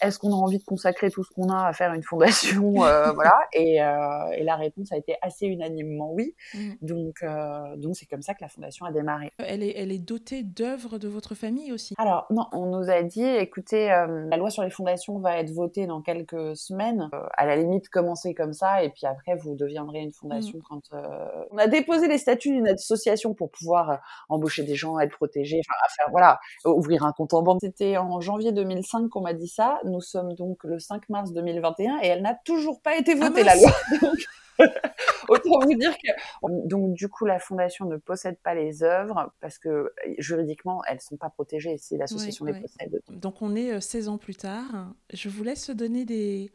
est-ce 0.00 0.18
qu'on 0.18 0.32
a 0.32 0.36
envie 0.36 0.58
de 0.58 0.64
consacrer 0.64 1.10
tout 1.10 1.24
ce 1.24 1.30
qu'on 1.30 1.48
a 1.48 1.66
à 1.66 1.72
faire 1.72 1.92
une 1.94 2.02
fondation? 2.02 2.84
Euh, 2.84 3.04
Voilà. 3.14 3.34
Et, 3.52 3.82
euh, 3.82 4.30
et, 4.36 4.42
la 4.42 4.56
réponse 4.56 4.90
a 4.92 4.96
été 4.96 5.16
assez 5.22 5.46
unanimement 5.46 6.12
oui. 6.12 6.34
Mm. 6.54 6.72
Donc, 6.82 7.22
euh, 7.22 7.76
donc 7.76 7.96
c'est 7.96 8.06
comme 8.06 8.22
ça 8.22 8.34
que 8.34 8.42
la 8.42 8.48
fondation 8.48 8.86
a 8.86 8.92
démarré. 8.92 9.30
Elle 9.38 9.62
est, 9.62 9.74
elle 9.76 9.92
est 9.92 9.98
dotée 9.98 10.42
d'œuvres 10.42 10.98
de 10.98 11.08
votre 11.08 11.34
famille 11.34 11.72
aussi? 11.72 11.94
Alors 11.98 12.26
non, 12.30 12.46
on 12.52 12.66
nous 12.66 12.90
a 12.90 13.02
dit, 13.02 13.24
écoutez, 13.24 13.88
la 13.88 14.36
loi 14.36 14.50
sur 14.50 14.62
les 14.62 14.70
fondations 14.70 15.18
va 15.20 15.38
être 15.38 15.50
votée 15.50 15.86
dans 15.86 16.02
quelques 16.02 16.56
semaines. 16.56 17.08
à 17.36 17.46
la 17.46 17.56
limite, 17.56 17.88
commencez 17.88 18.34
comme 18.34 18.52
ça, 18.52 18.82
et 18.82 18.90
puis 18.90 19.06
après, 19.06 19.36
vous 19.36 19.54
deviendrez 19.54 20.00
une 20.00 20.12
fondation 20.12 20.58
mm. 20.58 20.62
quand 20.68 20.82
on 21.50 21.58
a 21.58 21.66
déposé 21.66 22.08
les 22.08 22.18
statuts 22.18 22.50
d'une 22.50 22.68
association 22.68 23.34
pour 23.34 23.50
pouvoir 23.50 23.73
embaucher 24.28 24.62
des 24.62 24.74
gens, 24.74 24.98
être 24.98 25.16
protégés, 25.16 25.60
enfin, 25.66 25.78
faire, 25.96 26.10
voilà, 26.10 26.40
ouvrir 26.64 27.04
un 27.04 27.12
compte 27.12 27.34
en 27.34 27.42
banque. 27.42 27.58
C'était 27.60 27.96
en 27.96 28.20
janvier 28.20 28.52
2005 28.52 29.08
qu'on 29.08 29.22
m'a 29.22 29.34
dit 29.34 29.48
ça. 29.48 29.80
Nous 29.84 30.00
sommes 30.00 30.34
donc 30.34 30.64
le 30.64 30.78
5 30.78 31.08
mars 31.08 31.32
2021 31.32 32.00
et 32.02 32.06
elle 32.06 32.22
n'a 32.22 32.34
toujours 32.34 32.80
pas 32.82 32.96
été 32.96 33.12
ah, 33.20 33.28
votée, 33.28 33.44
la 33.44 33.54
loi. 33.56 33.70
autant 35.28 35.58
vous 35.60 35.74
dire 35.74 35.96
que 35.96 36.68
donc 36.68 36.94
du 36.94 37.08
coup 37.08 37.26
la 37.26 37.38
fondation 37.38 37.86
ne 37.86 37.96
possède 37.96 38.38
pas 38.38 38.54
les 38.54 38.82
œuvres 38.82 39.32
parce 39.40 39.58
que 39.58 39.92
juridiquement 40.18 40.82
elles 40.88 41.00
sont 41.00 41.16
pas 41.16 41.30
protégées 41.30 41.76
si 41.78 41.96
l'association 41.96 42.44
les 42.44 42.60
possède. 42.60 43.00
Donc 43.10 43.42
on 43.42 43.54
est 43.54 43.80
16 43.80 44.06
euh, 44.06 44.10
ans 44.12 44.18
plus 44.18 44.36
tard. 44.36 44.92
Je 45.12 45.28
vous 45.28 45.42
laisse 45.42 45.70
donner 45.70 46.04
des 46.04 46.52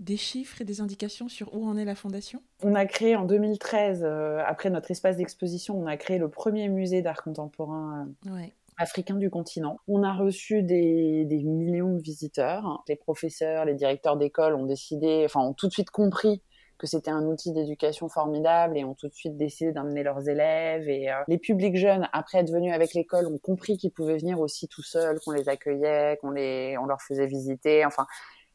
des 0.00 0.16
chiffres 0.16 0.60
et 0.60 0.64
des 0.64 0.80
indications 0.80 1.28
sur 1.28 1.54
où 1.54 1.66
en 1.66 1.76
est 1.76 1.84
la 1.84 1.94
fondation? 1.94 2.42
On 2.62 2.74
a 2.74 2.86
créé 2.86 3.16
en 3.16 3.24
2013, 3.24 4.02
euh, 4.04 4.42
après 4.46 4.70
notre 4.70 4.90
espace 4.90 5.16
d'exposition, 5.16 5.78
on 5.78 5.86
a 5.86 5.96
créé 5.96 6.18
le 6.18 6.28
premier 6.28 6.68
musée 6.68 7.02
d'art 7.02 7.22
contemporain 7.22 8.08
euh, 8.26 8.30
ouais 8.30 8.52
africains 8.76 9.16
du 9.16 9.30
continent. 9.30 9.78
On 9.88 10.02
a 10.02 10.12
reçu 10.12 10.62
des, 10.62 11.24
des 11.24 11.42
millions 11.42 11.94
de 11.94 12.02
visiteurs. 12.02 12.82
Les 12.88 12.96
professeurs, 12.96 13.64
les 13.64 13.74
directeurs 13.74 14.16
d'école 14.16 14.54
ont 14.54 14.66
décidé, 14.66 15.22
enfin, 15.24 15.40
ont 15.40 15.52
tout 15.52 15.68
de 15.68 15.72
suite 15.72 15.90
compris 15.90 16.42
que 16.76 16.86
c'était 16.86 17.10
un 17.10 17.24
outil 17.26 17.52
d'éducation 17.52 18.08
formidable 18.08 18.76
et 18.76 18.84
ont 18.84 18.94
tout 18.94 19.08
de 19.08 19.14
suite 19.14 19.36
décidé 19.36 19.72
d'amener 19.72 20.02
leurs 20.02 20.28
élèves. 20.28 20.88
Et 20.88 21.10
euh, 21.10 21.22
les 21.28 21.38
publics 21.38 21.76
jeunes, 21.76 22.08
après 22.12 22.38
être 22.38 22.50
venus 22.50 22.74
avec 22.74 22.94
l'école, 22.94 23.26
ont 23.26 23.38
compris 23.38 23.76
qu'ils 23.76 23.92
pouvaient 23.92 24.18
venir 24.18 24.40
aussi 24.40 24.66
tout 24.66 24.82
seuls, 24.82 25.20
qu'on 25.20 25.30
les 25.30 25.48
accueillait, 25.48 26.18
qu'on 26.20 26.30
les, 26.30 26.76
on 26.78 26.86
leur 26.86 27.00
faisait 27.00 27.26
visiter. 27.26 27.84
Enfin, 27.86 28.06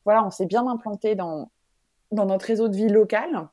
voilà, 0.06 0.26
on 0.26 0.30
s'est 0.30 0.46
bien 0.46 0.68
implanté 0.68 1.16
dans 1.16 1.52
dans 2.12 2.26
notre 2.26 2.46
réseau 2.46 2.68
de 2.68 2.76
vie 2.76 2.90
locale. 2.90 3.48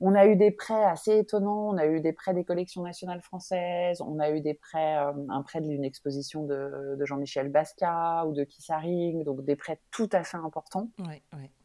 On 0.00 0.14
a 0.14 0.26
eu 0.26 0.36
des 0.36 0.50
prêts 0.50 0.84
assez 0.84 1.18
étonnants. 1.18 1.68
On 1.68 1.78
a 1.78 1.86
eu 1.86 2.00
des 2.00 2.12
prêts 2.12 2.34
des 2.34 2.44
collections 2.44 2.82
nationales 2.82 3.22
françaises. 3.22 4.00
On 4.00 4.18
a 4.18 4.30
eu 4.30 4.40
des 4.40 4.54
prêts, 4.54 4.98
euh, 4.98 5.12
un 5.28 5.42
prêt 5.42 5.60
d'une 5.60 5.84
exposition 5.84 6.44
de, 6.44 6.98
Jean-Michel 7.04 7.48
Basquiat 7.48 8.26
ou 8.26 8.32
de 8.32 8.44
Kissaring, 8.44 9.24
donc 9.24 9.44
des 9.44 9.56
prêts 9.56 9.80
tout 9.90 10.08
à 10.12 10.24
fait 10.24 10.36
importants. 10.36 10.88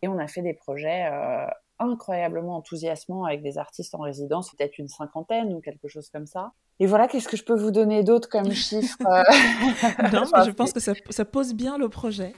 Et 0.02 0.08
on 0.08 0.18
a 0.18 0.28
fait 0.28 0.42
des 0.42 0.54
projets 0.54 1.10
euh, 1.12 1.48
incroyablement 1.80 2.58
enthousiasmants 2.58 3.26
avec 3.26 3.42
des 3.42 3.58
artistes 3.58 3.96
en 3.96 4.00
résidence, 4.00 4.52
peut-être 4.52 4.78
une 4.78 4.88
cinquantaine 4.88 5.54
ou 5.54 5.60
quelque 5.60 5.88
chose 5.88 6.10
comme 6.10 6.28
ça. 6.28 6.52
Et 6.80 6.86
voilà, 6.86 7.08
qu'est-ce 7.08 7.28
que 7.28 7.36
je 7.36 7.44
peux 7.44 7.58
vous 7.58 7.72
donner 7.72 8.04
d'autre 8.04 8.30
comme 8.30 8.52
chiffre 8.52 8.98
euh? 9.02 9.24
Non, 10.14 10.24
mais 10.34 10.46
je 10.46 10.52
pense 10.52 10.72
que 10.72 10.80
ça 10.80 11.26
pose 11.26 11.54
bien 11.54 11.78
le 11.78 11.90
projet. 11.90 12.34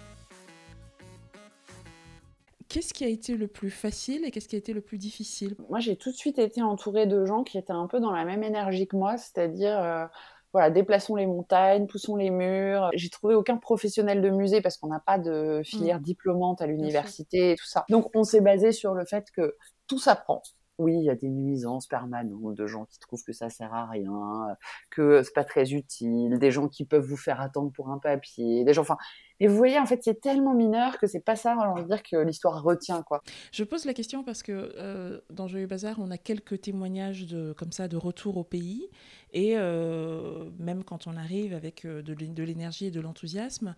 Qu'est-ce 2.72 2.94
qui 2.94 3.04
a 3.04 3.10
été 3.10 3.36
le 3.36 3.50
plus 3.50 3.70
facile 3.70 4.24
et 4.24 4.32
qu'est-ce 4.32 4.48
qui 4.48 4.56
a 4.56 4.58
été 4.58 4.72
le 4.72 4.80
plus 4.80 4.98
difficile? 4.98 5.58
Moi, 5.68 5.80
j'ai 5.80 5.98
tout 5.98 6.10
de 6.10 6.16
suite 6.16 6.40
été 6.40 6.62
entourée 6.62 7.06
de 7.06 7.26
gens 7.26 7.44
qui 7.44 7.58
étaient 7.58 7.74
un 7.74 7.86
peu 7.86 8.00
dans 8.00 8.14
la 8.14 8.24
même 8.24 8.44
énergie 8.44 8.88
que 8.88 8.96
moi, 8.96 9.18
c'est-à-dire, 9.18 9.78
euh, 9.78 10.06
voilà, 10.54 10.70
déplaçons 10.70 11.18
les 11.18 11.26
montagnes, 11.26 11.86
poussons 11.86 12.16
les 12.16 12.30
murs. 12.30 12.90
J'ai 12.94 13.10
trouvé 13.10 13.36
aucun 13.36 13.58
professionnel 13.58 14.22
de 14.22 14.30
musée 14.30 14.62
parce 14.62 14.78
qu'on 14.78 14.88
n'a 14.88 15.02
pas 15.02 15.20
de 15.20 15.60
filière 15.66 16.00
mmh. 16.00 16.04
diplômante 16.04 16.62
à 16.62 16.66
l'université 16.66 17.52
et 17.52 17.56
tout 17.58 17.68
ça. 17.68 17.84
Donc, 17.90 18.10
on 18.16 18.24
s'est 18.24 18.40
basé 18.40 18.72
sur 18.72 18.94
le 18.94 19.04
fait 19.04 19.32
que 19.32 19.58
tout 19.88 20.00
s'apprend 20.00 20.42
oui, 20.82 20.96
il 20.96 21.04
y 21.04 21.10
a 21.10 21.16
des 21.16 21.30
nuisances 21.30 21.88
permanentes 21.88 22.56
de 22.56 22.66
gens 22.66 22.86
qui 22.86 22.98
trouvent 22.98 23.24
que 23.24 23.34
ça 23.34 23.50
sert 23.50 23.74
à 23.74 23.86
rien, 23.86 24.48
que 24.90 25.22
c'est 25.22 25.34
pas 25.34 25.44
très 25.44 25.74
utile, 25.74 26.40
des 26.40 26.50
gens 26.50 26.68
qui 26.68 26.86
peuvent 26.86 27.06
vous 27.06 27.18
faire 27.18 27.40
attendre 27.40 27.72
pour 27.72 27.90
un 27.90 28.00
papier, 28.00 28.64
des 28.64 28.74
gens, 28.74 28.82
enfin, 28.82 28.98
et 29.42 29.48
vous 29.48 29.58
voyez, 29.58 29.80
en 29.80 29.88
fait, 29.88 30.04
c'est 30.04 30.22
tellement 30.22 30.54
mineur 30.54 31.00
que 31.00 31.08
c'est 31.08 31.20
pas 31.20 31.36
ça, 31.36 31.58
on 31.58 31.74
va 31.74 31.82
dire, 31.82 32.04
que 32.04 32.16
l'histoire 32.16 32.62
retient, 32.62 33.02
quoi. 33.02 33.24
Je 33.52 33.64
pose 33.64 33.86
la 33.86 33.96
question 33.96 34.24
parce 34.24 34.44
que 34.44 34.52
euh, 34.78 35.20
dans 35.32 35.48
Joyeux 35.48 35.66
Bazar, 35.66 35.96
on 35.98 36.12
a 36.12 36.20
quelques 36.20 36.62
témoignages 36.62 37.26
de, 37.26 37.52
comme 37.54 37.72
ça 37.72 37.88
de 37.88 37.98
retour 37.98 38.38
au 38.38 38.44
pays. 38.44 38.88
Et 39.34 39.54
euh, 39.56 40.52
même 40.60 40.84
quand 40.84 41.08
on 41.08 41.18
arrive 41.18 41.56
avec 41.56 41.86
euh, 41.86 42.04
de 42.04 42.44
l'énergie 42.44 42.86
et 42.86 42.92
de 42.92 43.02
l'enthousiasme, 43.02 43.74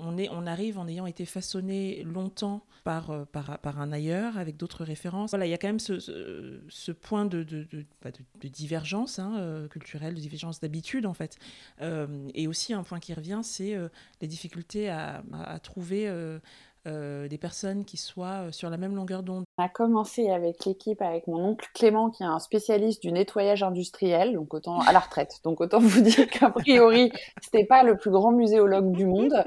on, 0.00 0.18
on 0.18 0.46
arrive 0.46 0.78
en 0.78 0.86
ayant 0.86 1.06
été 1.06 1.24
façonné 1.24 2.02
longtemps 2.02 2.66
par, 2.84 3.26
par, 3.28 3.58
par 3.60 3.80
un 3.80 3.92
ailleurs, 3.92 4.36
avec 4.36 4.58
d'autres 4.58 4.84
références. 4.84 5.30
Voilà, 5.30 5.46
il 5.46 5.50
y 5.50 5.54
a 5.54 5.58
quand 5.58 5.68
même 5.68 5.80
ce, 5.80 5.98
ce, 6.68 6.92
point 6.92 7.24
de, 7.24 7.42
de, 7.42 7.62
de, 7.64 7.86
bah, 8.02 8.10
divergence 8.42 9.18
hein, 9.18 9.66
culturelle, 9.70 10.14
de 10.14 10.20
divergence 10.20 10.60
d'habitude, 10.60 11.06
en 11.06 11.14
fait. 11.14 11.38
et 11.80 12.46
aussi, 12.46 12.74
un 12.74 12.82
point 12.82 13.00
qui 13.00 13.14
revient, 13.14 13.40
c'est 13.42 13.76
les 14.20 14.28
difficultés 14.28 14.90
à 14.90 15.05
à, 15.32 15.58
trouver 15.60 16.06
euh, 16.86 17.26
des 17.26 17.38
personnes 17.38 17.84
qui 17.84 17.96
soient 17.96 18.52
sur 18.52 18.70
la 18.70 18.76
même 18.76 18.94
longueur 18.94 19.22
d'onde 19.22 19.44
On 19.58 19.64
a 19.64 19.68
commencé 19.68 20.30
avec 20.30 20.64
l'équipe, 20.64 21.02
avec 21.02 21.26
mon 21.26 21.44
oncle 21.44 21.68
Clément, 21.74 22.10
qui 22.10 22.22
est 22.22 22.26
un 22.26 22.38
spécialiste 22.38 23.02
du 23.02 23.10
nettoyage 23.10 23.64
industriel, 23.64 24.34
donc 24.34 24.54
autant 24.54 24.80
à 24.80 24.92
la 24.92 25.00
retraite. 25.00 25.40
Donc 25.44 25.60
autant 25.60 25.80
vous 25.80 26.00
dire 26.00 26.28
qu'a 26.28 26.50
priori, 26.50 27.10
c'était 27.42 27.64
pas 27.64 27.82
le 27.82 27.96
plus 27.96 28.10
grand 28.10 28.30
muséologue 28.30 28.92
du 28.92 29.06
monde. 29.06 29.44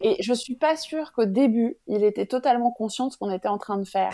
Et 0.00 0.16
je 0.20 0.32
suis 0.32 0.56
pas 0.56 0.76
sûre 0.76 1.12
qu'au 1.12 1.26
début, 1.26 1.76
il 1.86 2.02
était 2.02 2.26
totalement 2.26 2.72
conscient 2.72 3.06
de 3.06 3.12
ce 3.12 3.18
qu'on 3.18 3.30
était 3.30 3.48
en 3.48 3.58
train 3.58 3.78
de 3.78 3.84
faire. 3.84 4.12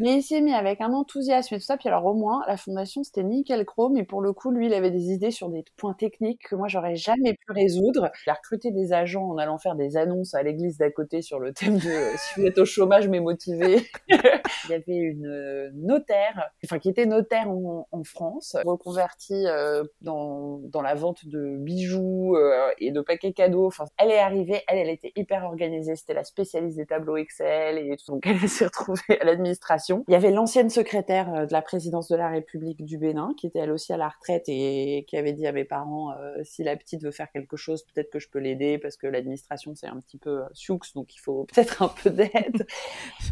Mais 0.00 0.16
il 0.16 0.22
s'est 0.22 0.40
mis 0.40 0.52
avec 0.52 0.80
un 0.80 0.92
enthousiasme 0.92 1.54
et 1.54 1.58
tout 1.58 1.64
ça. 1.64 1.76
Puis 1.76 1.88
alors 1.88 2.04
au 2.06 2.14
moins, 2.14 2.42
la 2.46 2.56
fondation, 2.56 3.02
c'était 3.02 3.24
nickel 3.24 3.64
chrome. 3.64 3.96
Et 3.96 4.04
pour 4.04 4.20
le 4.20 4.32
coup, 4.32 4.50
lui, 4.50 4.66
il 4.66 4.74
avait 4.74 4.90
des 4.90 5.10
idées 5.10 5.30
sur 5.30 5.48
des 5.48 5.64
points 5.76 5.94
techniques 5.94 6.48
que 6.48 6.54
moi, 6.54 6.68
j'aurais 6.68 6.96
jamais 6.96 7.34
pu 7.34 7.52
résoudre. 7.52 8.10
Il 8.26 8.30
a 8.30 8.34
recruté 8.34 8.70
des 8.70 8.92
agents 8.92 9.28
en 9.28 9.38
allant 9.38 9.58
faire 9.58 9.74
des 9.74 9.96
annonces 9.96 10.34
à 10.34 10.42
l'église 10.42 10.78
d'à 10.78 10.90
côté 10.90 11.22
sur 11.22 11.38
le 11.38 11.52
thème 11.52 11.78
de 11.78 11.88
euh, 11.88 12.12
si 12.16 12.40
vous 12.40 12.46
êtes 12.46 12.58
au 12.58 12.64
chômage 12.64 13.08
mais 13.08 13.20
motivé. 13.20 13.78
il 14.08 14.70
y 14.70 14.74
avait 14.74 14.96
une 14.96 15.26
euh, 15.26 15.70
notaire, 15.74 16.50
enfin 16.64 16.78
qui 16.78 16.88
était 16.88 17.06
notaire 17.06 17.48
en, 17.48 17.86
France, 18.04 18.56
reconvertie 18.64 19.46
euh, 19.46 19.82
dans, 20.00 20.60
dans 20.64 20.82
la 20.82 20.94
vente 20.94 21.26
de 21.26 21.56
bijoux 21.56 22.36
et 22.78 22.92
de 22.92 23.00
paquets 23.00 23.32
cadeaux. 23.32 23.66
Enfin, 23.66 23.84
elle 23.98 24.10
est 24.10 24.18
arrivée, 24.18 24.62
elle, 24.68 24.78
elle 24.78 24.88
était 24.88 25.12
hyper 25.16 25.44
organisée. 25.44 25.96
C'était 25.96 26.14
la 26.14 26.24
spécialiste 26.24 26.76
des 26.76 26.86
tableaux 26.86 27.16
Excel 27.16 27.78
et 27.78 27.96
tout. 27.96 28.12
Donc 28.12 28.26
elle 28.26 28.48
s'est 28.48 28.66
retrouvée 28.66 29.20
à 29.20 29.24
l'administration 29.24 29.87
il 29.88 30.12
y 30.12 30.14
avait 30.14 30.30
l'ancienne 30.30 30.70
secrétaire 30.70 31.32
euh, 31.34 31.46
de 31.46 31.52
la 31.52 31.62
présidence 31.62 32.08
de 32.08 32.16
la 32.16 32.28
République 32.28 32.84
du 32.84 32.98
Bénin, 32.98 33.32
qui 33.36 33.46
était 33.46 33.60
elle 33.60 33.70
aussi 33.70 33.92
à 33.92 33.96
la 33.96 34.08
retraite 34.08 34.44
et 34.48 35.04
qui 35.08 35.16
avait 35.16 35.32
dit 35.32 35.46
à 35.46 35.52
mes 35.52 35.64
parents 35.64 36.12
euh, 36.12 36.36
si 36.44 36.62
la 36.64 36.76
petite 36.76 37.02
veut 37.02 37.10
faire 37.10 37.30
quelque 37.30 37.56
chose, 37.56 37.84
peut-être 37.84 38.10
que 38.10 38.18
je 38.18 38.28
peux 38.28 38.38
l'aider 38.38 38.78
parce 38.78 38.96
que 38.96 39.06
l'administration 39.06 39.74
c'est 39.74 39.86
un 39.86 40.00
petit 40.00 40.18
peu 40.18 40.42
euh, 40.42 40.48
sioux, 40.52 40.78
donc 40.94 41.14
il 41.14 41.18
faut 41.18 41.44
peut-être 41.54 41.82
un 41.82 41.88
peu 41.88 42.10
d'aide. 42.10 42.66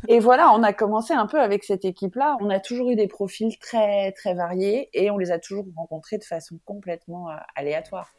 et 0.08 0.18
voilà, 0.18 0.52
on 0.52 0.62
a 0.62 0.72
commencé 0.72 1.14
un 1.14 1.26
peu 1.26 1.40
avec 1.40 1.64
cette 1.64 1.84
équipe-là. 1.84 2.36
On 2.40 2.50
a 2.50 2.60
toujours 2.60 2.90
eu 2.90 2.96
des 2.96 3.08
profils 3.08 3.58
très 3.58 4.12
très 4.12 4.34
variés 4.34 4.88
et 4.92 5.10
on 5.10 5.18
les 5.18 5.30
a 5.30 5.38
toujours 5.38 5.64
rencontrés 5.76 6.18
de 6.18 6.24
façon 6.24 6.58
complètement 6.64 7.28
aléatoire. 7.54 8.12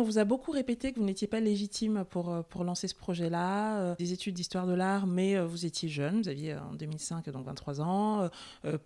On 0.00 0.02
vous 0.02 0.18
a 0.18 0.24
beaucoup 0.24 0.50
répété 0.50 0.92
que 0.92 0.98
vous 0.98 1.04
n'étiez 1.04 1.26
pas 1.26 1.40
légitime 1.40 2.06
pour, 2.08 2.30
euh, 2.30 2.40
pour 2.40 2.64
lancer 2.64 2.88
ce 2.88 2.94
projet-là, 2.94 3.80
euh, 3.80 3.94
des 3.98 4.14
études 4.14 4.32
d'histoire 4.32 4.66
de 4.66 4.72
l'art, 4.72 5.06
mais 5.06 5.36
euh, 5.36 5.44
vous 5.44 5.66
étiez 5.66 5.90
jeune, 5.90 6.22
vous 6.22 6.28
aviez 6.30 6.54
en 6.54 6.72
2005 6.72 7.28
donc 7.28 7.44
23 7.44 7.82
ans, 7.82 8.30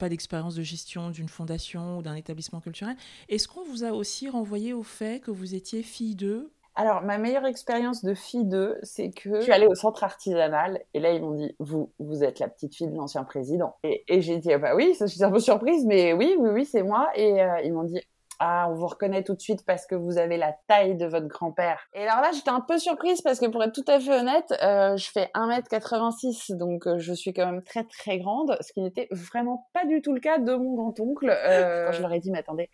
pas 0.00 0.08
d'expérience 0.08 0.56
de 0.56 0.64
gestion 0.64 1.10
d'une 1.10 1.28
fondation 1.28 1.98
ou 1.98 2.02
d'un 2.02 2.16
établissement 2.16 2.60
culturel. 2.60 2.96
Est-ce 3.28 3.46
qu'on 3.46 3.62
vous 3.62 3.84
a 3.84 3.92
aussi 3.92 4.28
renvoyé 4.28 4.72
au 4.72 4.82
fait 4.82 5.22
que 5.22 5.30
vous 5.30 5.54
étiez 5.54 5.84
fille 5.84 6.16
d'eux? 6.16 6.50
Alors, 6.74 7.02
ma 7.02 7.18
meilleure 7.18 7.46
expérience 7.46 8.04
de 8.04 8.14
fille 8.14 8.44
d'eux, 8.44 8.76
c'est 8.82 9.10
que 9.10 9.36
je 9.36 9.42
suis 9.42 9.52
allée 9.52 9.68
au 9.68 9.76
centre 9.76 10.02
artisanal 10.02 10.80
et 10.94 10.98
là, 10.98 11.12
ils 11.12 11.22
m'ont 11.22 11.36
dit 11.36 11.54
Vous, 11.60 11.92
vous 12.00 12.24
êtes 12.24 12.40
la 12.40 12.48
petite 12.48 12.74
fille 12.74 12.88
de 12.88 12.96
l'ancien 12.96 13.22
président. 13.22 13.76
Et, 13.84 14.20
j'ai 14.20 14.38
dit 14.38 14.52
ah 14.52 14.58
Bah 14.58 14.74
oui, 14.74 14.96
je 14.98 15.06
suis 15.06 15.22
un 15.22 15.30
peu 15.30 15.38
surprise, 15.38 15.86
mais 15.86 16.12
oui, 16.12 16.34
oui, 16.40 16.50
oui, 16.52 16.64
c'est 16.64 16.82
moi. 16.82 17.08
Et 17.14 17.38
ils 17.62 17.72
m'ont 17.72 17.84
dit 17.84 18.00
ah, 18.40 18.66
on 18.68 18.74
vous 18.74 18.86
reconnaît 18.86 19.22
tout 19.22 19.34
de 19.34 19.40
suite 19.40 19.64
parce 19.66 19.86
que 19.86 19.94
vous 19.94 20.18
avez 20.18 20.36
la 20.36 20.54
taille 20.68 20.96
de 20.96 21.06
votre 21.06 21.26
grand-père. 21.26 21.80
Et 21.94 22.06
alors 22.06 22.20
là, 22.20 22.30
j'étais 22.34 22.50
un 22.50 22.60
peu 22.60 22.78
surprise 22.78 23.22
parce 23.22 23.38
que 23.38 23.46
pour 23.46 23.62
être 23.62 23.72
tout 23.72 23.84
à 23.86 24.00
fait 24.00 24.20
honnête, 24.20 24.52
euh, 24.62 24.96
je 24.96 25.10
fais 25.10 25.30
1m86, 25.34 26.56
donc 26.56 26.86
euh, 26.86 26.98
je 26.98 27.12
suis 27.12 27.32
quand 27.32 27.46
même 27.46 27.62
très 27.62 27.84
très 27.84 28.18
grande, 28.18 28.56
ce 28.60 28.72
qui 28.72 28.80
n'était 28.80 29.08
vraiment 29.10 29.68
pas 29.72 29.84
du 29.84 30.02
tout 30.02 30.12
le 30.12 30.20
cas 30.20 30.38
de 30.38 30.54
mon 30.54 30.74
grand-oncle. 30.74 31.30
Euh, 31.30 31.86
quand 31.86 31.92
je 31.92 32.02
leur 32.02 32.12
ai 32.12 32.20
dit, 32.20 32.30
mais 32.30 32.38
attendez, 32.38 32.70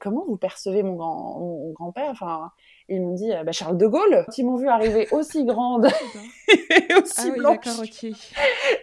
comment 0.00 0.24
vous 0.26 0.36
percevez 0.36 0.82
mon, 0.82 0.94
grand, 0.94 1.38
mon 1.40 1.72
grand-père? 1.72 2.10
Enfin, 2.10 2.50
ils 2.88 3.00
m'ont 3.00 3.14
dit, 3.14 3.30
bah, 3.44 3.52
Charles 3.52 3.78
de 3.78 3.86
Gaulle. 3.86 4.26
Ils 4.36 4.44
m'ont 4.44 4.56
vu 4.56 4.68
arriver 4.68 5.08
aussi 5.12 5.44
grande 5.46 5.86
et 6.48 6.94
aussi 6.94 7.30
ah 7.30 7.36
blanche. 7.36 7.58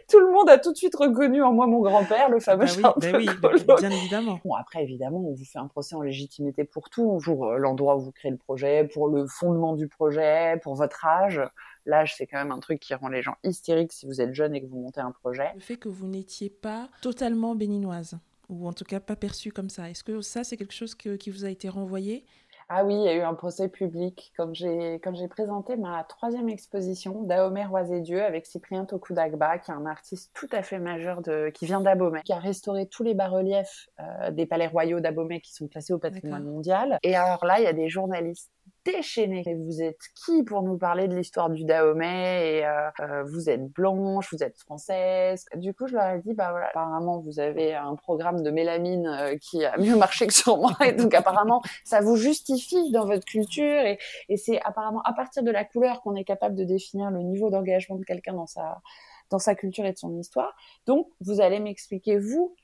Tout 0.08 0.20
le 0.20 0.32
monde 0.32 0.50
a 0.50 0.58
tout 0.58 0.72
de 0.72 0.78
suite 0.78 0.96
reconnu 0.96 1.42
en 1.44 1.52
moi 1.52 1.68
mon 1.68 1.82
grand-père, 1.82 2.30
le 2.30 2.40
fameux 2.40 2.66
ah 2.68 2.76
bah 2.76 2.82
Charles 2.82 3.00
bah 3.02 3.12
de 3.12 3.42
Gaulle. 3.42 3.78
bien 3.80 3.90
évidemment. 3.90 4.40
Bon, 4.46 4.54
après, 4.54 4.84
évidemment, 4.84 5.18
on 5.18 5.34
vous 5.34 5.46
fait 5.46 5.60
un 5.60 5.68
procès 5.68 5.96
en 5.96 6.02
légitimité 6.02 6.64
pour 6.64 6.90
tout, 6.90 7.20
pour 7.24 7.48
euh, 7.48 7.58
l'endroit 7.58 7.98
où 7.98 8.02
vous 8.02 8.12
créez 8.12 8.32
le 8.32 8.38
projet, 8.38 8.86
pour 8.86 9.08
le 9.08 9.28
fondement 9.28 9.74
du 9.74 9.88
projet, 9.88 10.60
pour 10.64 10.76
votre 10.76 11.06
âge. 11.06 11.42
L'âge, 11.86 12.16
c'est 12.18 12.28
quand 12.28 12.38
même 12.38 12.52
un 12.52 12.60
truc 12.60 12.80
qui 12.80 12.94
rend 12.94 13.08
les 13.08 13.22
gens 13.22 13.36
hystériques 13.44 13.94
si 13.94 14.06
vous 14.06 14.20
êtes 14.20 14.34
jeune 14.34 14.54
et 14.54 14.62
que 14.62 14.68
vous 14.68 14.78
montez 14.78 15.00
un 15.00 15.12
projet. 15.12 15.52
Le 15.56 15.62
fait 15.62 15.78
que 15.78 15.88
vous 15.88 16.08
n'étiez 16.08 16.50
pas 16.50 16.90
totalement 17.02 17.56
béninoise, 17.56 18.20
ou 18.50 18.68
en 18.68 18.74
tout 18.74 18.86
cas 18.86 19.00
pas 19.00 19.16
perçue 19.16 19.52
comme 19.52 19.70
ça, 19.70 19.90
est-ce 19.90 20.04
que 20.04 20.22
ça, 20.22 20.44
c'est 20.44 20.58
quelque 20.58 20.74
chose 20.74 20.96
qui 20.96 21.30
vous 21.30 21.46
a 21.46 21.50
été 21.50 21.70
renvoyé? 21.70 22.26
Ah 22.70 22.84
oui, 22.84 22.96
il 22.96 23.04
y 23.04 23.08
a 23.08 23.16
eu 23.16 23.22
un 23.22 23.34
procès 23.34 23.70
public. 23.70 24.34
Quand 24.36 24.54
j'ai 24.54 25.00
présenté 25.30 25.78
ma 25.78 26.04
troisième 26.04 26.50
exposition 26.50 27.24
d'Aomer 27.24 27.66
Roi 27.66 27.90
et 27.92 28.02
Dieu 28.02 28.22
avec 28.22 28.46
Cyprien 28.46 28.84
Tokudagba, 28.84 29.58
qui 29.60 29.72
est 29.72 29.74
un 29.74 29.86
artiste 29.86 30.32
tout 30.34 30.50
à 30.52 30.62
fait 30.62 30.80
majeur 30.80 31.22
de 31.22 31.50
qui 31.50 31.66
vient 31.66 31.80
d'Abomey, 31.80 32.22
qui 32.26 32.34
a 32.34 32.40
restauré 32.40 32.86
tous 32.86 33.04
les 33.04 33.14
bas-reliefs 33.14 33.88
euh, 34.02 34.32
des 34.32 34.46
palais 34.46 34.68
royaux 34.68 35.00
d'Abomey 35.00 35.40
qui 35.40 35.54
sont 35.54 35.70
classés 35.70 35.94
au 35.94 35.98
patrimoine 35.98 36.44
mondial. 36.44 37.00
Et 37.04 37.16
alors 37.16 37.46
là, 37.46 37.60
il 37.60 37.64
y 37.64 37.68
a 37.68 37.74
des 37.74 37.88
journalistes 37.88 38.52
déchaîné. 38.92 39.44
Et 39.46 39.56
vous 39.56 39.82
êtes 39.82 40.02
qui 40.16 40.44
pour 40.44 40.62
nous 40.62 40.78
parler 40.78 41.08
de 41.08 41.16
l'histoire 41.16 41.50
du 41.50 41.66
Dahomey 41.66 42.64
euh, 42.64 42.90
euh, 43.00 43.24
vous 43.24 43.50
êtes 43.50 43.66
blanche, 43.72 44.30
vous 44.32 44.44
êtes 44.44 44.58
française. 44.58 45.46
Du 45.56 45.74
coup, 45.74 45.88
je 45.88 45.94
leur 45.94 46.10
ai 46.10 46.20
dit, 46.20 46.34
bah 46.34 46.52
voilà, 46.52 46.68
apparemment, 46.68 47.20
vous 47.20 47.40
avez 47.40 47.76
un 47.76 47.96
programme 47.96 48.42
de 48.44 48.50
mélamine 48.50 49.08
euh, 49.08 49.38
qui 49.38 49.66
a 49.66 49.78
mieux 49.78 49.96
marché 49.96 50.28
que 50.28 50.34
sur 50.34 50.58
moi. 50.58 50.72
Et 50.86 50.94
donc, 50.94 51.14
apparemment, 51.14 51.62
ça 51.84 52.02
vous 52.02 52.16
justifie 52.16 52.92
dans 52.92 53.06
votre 53.06 53.26
culture. 53.26 53.86
Et, 53.86 53.98
c'est 54.38 54.62
apparemment 54.62 55.02
à 55.04 55.14
partir 55.14 55.44
de 55.44 55.52
la 55.52 55.66
couleur 55.66 56.02
qu'on 56.02 56.16
est 56.16 56.24
capable 56.24 56.56
de 56.56 56.64
définir 56.64 57.12
le 57.12 57.22
niveau 57.22 57.50
d'engagement 57.50 57.96
de 57.98 58.04
quelqu'un 58.04 58.34
dans 58.34 58.46
sa, 58.46 58.82
dans 59.30 59.40
sa 59.40 59.56
culture 59.56 59.86
et 59.86 59.94
de 59.94 59.98
son 59.98 60.16
histoire. 60.18 60.56
Donc, 60.86 61.08
vous 61.22 61.42
allez 61.42 61.60
m'expliquer, 61.60 62.18
vous, 62.18 62.56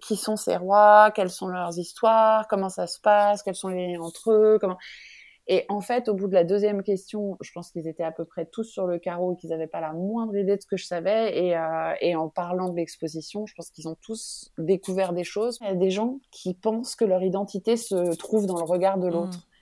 qui 0.00 0.16
sont 0.16 0.36
ces 0.36 0.56
rois, 0.56 1.10
quelles 1.12 1.30
sont 1.30 1.48
leurs 1.48 1.76
histoires, 1.78 2.46
comment 2.46 2.68
ça 2.68 2.86
se 2.86 3.00
passe, 3.00 3.42
quels 3.42 3.56
sont 3.56 3.68
les 3.68 3.88
liens 3.88 4.00
entre 4.00 4.30
eux, 4.30 4.58
comment. 4.60 4.78
Et 5.46 5.66
en 5.68 5.82
fait, 5.82 6.08
au 6.08 6.14
bout 6.14 6.26
de 6.26 6.32
la 6.32 6.44
deuxième 6.44 6.82
question, 6.82 7.36
je 7.42 7.52
pense 7.52 7.70
qu'ils 7.70 7.86
étaient 7.86 8.04
à 8.04 8.12
peu 8.12 8.24
près 8.24 8.46
tous 8.46 8.64
sur 8.64 8.86
le 8.86 8.98
carreau 8.98 9.34
et 9.34 9.36
qu'ils 9.36 9.50
n'avaient 9.50 9.66
pas 9.66 9.80
la 9.80 9.92
moindre 9.92 10.34
idée 10.36 10.56
de 10.56 10.62
ce 10.62 10.66
que 10.66 10.78
je 10.78 10.86
savais. 10.86 11.36
Et, 11.38 11.56
euh, 11.56 11.92
et 12.00 12.16
en 12.16 12.30
parlant 12.30 12.70
de 12.70 12.76
l'exposition, 12.76 13.44
je 13.44 13.54
pense 13.54 13.70
qu'ils 13.70 13.86
ont 13.86 13.96
tous 14.00 14.52
découvert 14.56 15.12
des 15.12 15.24
choses. 15.24 15.58
Il 15.60 15.66
y 15.66 15.70
a 15.70 15.74
des 15.74 15.90
gens 15.90 16.18
qui 16.30 16.54
pensent 16.54 16.96
que 16.96 17.04
leur 17.04 17.22
identité 17.22 17.76
se 17.76 18.14
trouve 18.16 18.46
dans 18.46 18.56
le 18.56 18.64
regard 18.64 18.98
de 18.98 19.08
l'autre. 19.08 19.38
Mmh. 19.38 19.54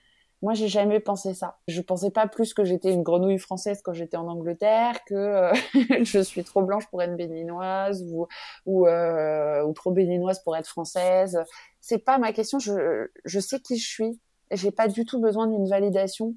Moi, 0.43 0.53
j'ai 0.53 0.67
jamais 0.67 0.99
pensé 0.99 1.33
ça. 1.33 1.57
Je 1.69 1.81
pensais 1.81 2.11
pas 2.11 2.27
plus 2.27 2.53
que 2.53 2.65
j'étais 2.65 2.91
une 2.91 3.01
grenouille 3.01 3.39
française 3.39 3.81
quand 3.81 3.93
j'étais 3.93 4.17
en 4.17 4.27
Angleterre, 4.27 4.99
que 5.05 5.15
euh, 5.15 5.53
je 6.03 6.19
suis 6.19 6.43
trop 6.43 6.61
blanche 6.63 6.85
pour 6.89 7.01
être 7.01 7.15
béninoise 7.15 8.03
ou 8.03 8.27
ou, 8.65 8.85
euh, 8.87 9.63
ou 9.63 9.73
trop 9.73 9.91
béninoise 9.91 10.43
pour 10.43 10.55
être 10.57 10.67
française. 10.67 11.41
C'est 11.79 11.99
pas 11.99 12.17
ma 12.17 12.31
question. 12.31 12.59
Je 12.59 13.07
je 13.23 13.39
sais 13.39 13.59
qui 13.59 13.77
je 13.77 13.87
suis 13.87 14.19
j'ai 14.51 14.71
pas 14.71 14.87
du 14.87 15.05
tout 15.05 15.19
besoin 15.19 15.47
d'une 15.47 15.67
validation. 15.67 16.35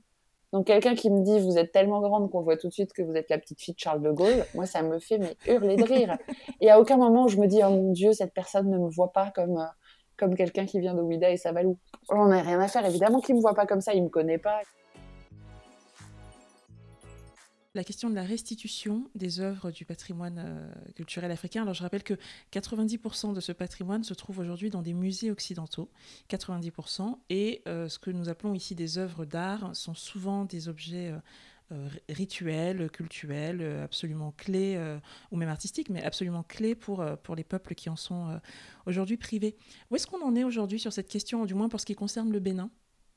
Donc 0.52 0.66
quelqu'un 0.66 0.94
qui 0.94 1.10
me 1.10 1.22
dit 1.22 1.40
vous 1.40 1.58
êtes 1.58 1.72
tellement 1.72 2.00
grande 2.00 2.30
qu'on 2.30 2.42
voit 2.42 2.56
tout 2.56 2.68
de 2.68 2.72
suite 2.72 2.92
que 2.92 3.02
vous 3.02 3.14
êtes 3.14 3.28
la 3.30 3.38
petite 3.38 3.60
fille 3.60 3.74
de 3.74 3.78
Charles 3.78 4.02
de 4.02 4.10
Gaulle, 4.10 4.44
moi 4.54 4.64
ça 4.64 4.82
me 4.82 4.98
fait 4.98 5.18
mais 5.18 5.36
hurler 5.46 5.76
de 5.76 5.82
rire. 5.84 6.16
Et 6.60 6.70
à 6.70 6.80
aucun 6.80 6.96
moment 6.96 7.28
je 7.28 7.38
me 7.38 7.46
dis 7.46 7.60
oh 7.64 7.70
mon 7.70 7.92
dieu 7.92 8.12
cette 8.12 8.32
personne 8.32 8.70
ne 8.70 8.78
me 8.78 8.88
voit 8.88 9.12
pas 9.12 9.30
comme 9.34 9.58
euh, 9.58 9.64
comme 10.16 10.34
quelqu'un 10.34 10.64
qui 10.64 10.80
vient 10.80 10.94
de 10.94 11.02
Ouida 11.02 11.30
et 11.30 11.36
Savalou. 11.36 11.78
On 12.08 12.26
n'a 12.28 12.40
rien 12.40 12.60
à 12.60 12.68
faire 12.68 12.86
évidemment 12.86 13.20
qu'il 13.20 13.34
me 13.34 13.40
voit 13.40 13.54
pas 13.54 13.66
comme 13.66 13.82
ça, 13.82 13.92
il 13.92 14.02
me 14.02 14.08
connaît 14.08 14.38
pas 14.38 14.60
la 17.76 17.84
question 17.84 18.10
de 18.10 18.14
la 18.14 18.24
restitution 18.24 19.08
des 19.14 19.40
œuvres 19.40 19.70
du 19.70 19.84
patrimoine 19.84 20.42
euh, 20.44 20.92
culturel 20.94 21.30
africain. 21.30 21.62
Alors 21.62 21.74
je 21.74 21.82
rappelle 21.82 22.02
que 22.02 22.14
90% 22.52 23.34
de 23.34 23.40
ce 23.40 23.52
patrimoine 23.52 24.02
se 24.02 24.14
trouve 24.14 24.38
aujourd'hui 24.38 24.70
dans 24.70 24.82
des 24.82 24.94
musées 24.94 25.30
occidentaux, 25.30 25.90
90%, 26.30 27.18
et 27.28 27.62
euh, 27.68 27.88
ce 27.88 27.98
que 27.98 28.10
nous 28.10 28.28
appelons 28.28 28.54
ici 28.54 28.74
des 28.74 28.98
œuvres 28.98 29.26
d'art 29.26 29.76
sont 29.76 29.94
souvent 29.94 30.46
des 30.46 30.68
objets 30.68 31.14
euh, 31.70 31.88
rituels, 32.08 32.90
cultuels, 32.90 33.62
absolument 33.82 34.32
clés, 34.36 34.80
ou 35.32 35.36
même 35.36 35.48
artistiques, 35.48 35.90
mais 35.90 36.02
absolument 36.02 36.44
clés 36.44 36.76
pour, 36.76 37.04
pour 37.24 37.34
les 37.34 37.42
peuples 37.42 37.74
qui 37.74 37.90
en 37.90 37.96
sont 37.96 38.40
aujourd'hui 38.86 39.16
privés. 39.16 39.56
Où 39.90 39.96
est-ce 39.96 40.06
qu'on 40.06 40.22
en 40.22 40.36
est 40.36 40.44
aujourd'hui 40.44 40.78
sur 40.78 40.92
cette 40.92 41.08
question, 41.08 41.44
du 41.44 41.54
moins 41.54 41.68
pour 41.68 41.80
ce 41.80 41.86
qui 41.86 41.96
concerne 41.96 42.30
le 42.30 42.38
Bénin? 42.38 42.70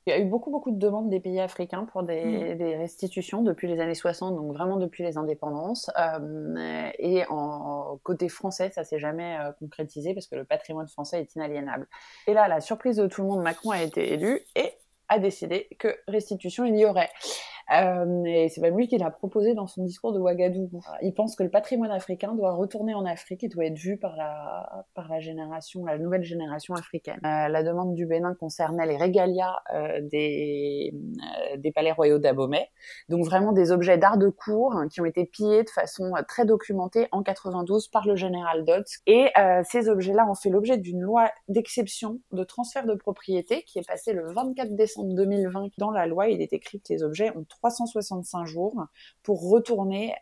Il 0.09 0.11
y 0.11 0.15
a 0.15 0.19
eu 0.19 0.25
beaucoup, 0.25 0.49
beaucoup 0.49 0.71
de 0.71 0.79
demandes 0.79 1.09
des 1.09 1.19
pays 1.19 1.39
africains 1.39 1.85
pour 1.85 2.03
des, 2.03 2.55
mm. 2.55 2.79
restitutions 2.79 3.43
depuis 3.43 3.67
les 3.67 3.79
années 3.79 3.93
60, 3.93 4.35
donc 4.35 4.53
vraiment 4.53 4.77
depuis 4.77 5.03
les 5.03 5.17
indépendances. 5.17 5.91
Euh, 5.99 6.89
et 6.97 7.23
en 7.29 7.99
côté 8.03 8.27
français, 8.27 8.71
ça 8.71 8.83
s'est 8.83 8.99
jamais 8.99 9.37
euh, 9.39 9.51
concrétisé 9.59 10.13
parce 10.13 10.27
que 10.27 10.35
le 10.35 10.45
patrimoine 10.45 10.87
français 10.87 11.21
est 11.21 11.35
inaliénable. 11.35 11.87
Et 12.27 12.33
là, 12.33 12.47
la 12.47 12.59
surprise 12.59 12.97
de 12.97 13.05
tout 13.05 13.21
le 13.21 13.27
monde, 13.27 13.43
Macron 13.43 13.71
a 13.71 13.81
été 13.83 14.13
élu 14.13 14.41
et 14.55 14.73
a 15.09 15.19
décidé 15.19 15.67
que 15.77 15.95
restitution 16.07 16.65
il 16.65 16.77
y 16.77 16.85
aurait. 16.85 17.09
Euh, 17.73 18.23
et 18.25 18.49
c'est 18.49 18.61
même 18.61 18.77
lui 18.77 18.87
qui 18.87 18.97
l'a 18.97 19.11
proposé 19.11 19.53
dans 19.53 19.67
son 19.67 19.83
discours 19.83 20.13
de 20.13 20.19
Ouagadougou. 20.19 20.81
Il 21.01 21.13
pense 21.13 21.35
que 21.35 21.43
le 21.43 21.49
patrimoine 21.49 21.91
africain 21.91 22.33
doit 22.33 22.53
retourner 22.53 22.93
en 22.93 23.05
Afrique 23.05 23.43
et 23.43 23.47
doit 23.47 23.65
être 23.65 23.77
vu 23.77 23.97
par 23.97 24.15
la, 24.15 24.85
par 24.95 25.09
la 25.09 25.19
génération, 25.19 25.85
la 25.85 25.97
nouvelle 25.97 26.23
génération 26.23 26.73
africaine. 26.73 27.19
Euh, 27.25 27.47
la 27.47 27.63
demande 27.63 27.93
du 27.93 28.05
Bénin 28.05 28.35
concernait 28.35 28.85
les 28.85 28.97
régalias 28.97 29.55
euh, 29.73 30.01
des, 30.01 30.93
euh, 30.93 31.57
des 31.57 31.71
palais 31.71 31.91
royaux 31.91 32.19
d'Abomey, 32.19 32.69
donc 33.09 33.25
vraiment 33.25 33.51
des 33.51 33.71
objets 33.71 33.97
d'art 33.97 34.17
de 34.17 34.29
cour 34.29 34.75
qui 34.91 35.01
ont 35.01 35.05
été 35.05 35.25
pillés 35.25 35.63
de 35.63 35.69
façon 35.69 36.11
très 36.27 36.45
documentée 36.45 37.07
en 37.11 37.23
92 37.23 37.87
par 37.89 38.07
le 38.07 38.15
général 38.15 38.65
Dodds. 38.65 38.83
Et 39.07 39.27
ces 39.63 39.89
objets-là 39.89 40.27
ont 40.29 40.35
fait 40.35 40.49
l'objet 40.49 40.77
d'une 40.77 41.01
loi 41.01 41.29
d'exception 41.47 42.19
de 42.31 42.43
transfert 42.43 42.85
de 42.85 42.93
propriété 42.93 43.63
qui 43.63 43.79
est 43.79 43.87
passée 43.87 44.13
le 44.13 44.31
24 44.31 44.75
décembre 44.75 45.13
2020. 45.15 45.69
Dans 45.77 45.91
la 45.91 46.07
loi, 46.07 46.29
il 46.29 46.41
est 46.41 46.53
écrit 46.53 46.79
que 46.79 46.93
les 46.93 47.03
objets 47.03 47.35
ont 47.35 47.43
365 47.59 48.45
jours 48.45 48.85
pour 49.23 49.49
retourner 49.49 50.15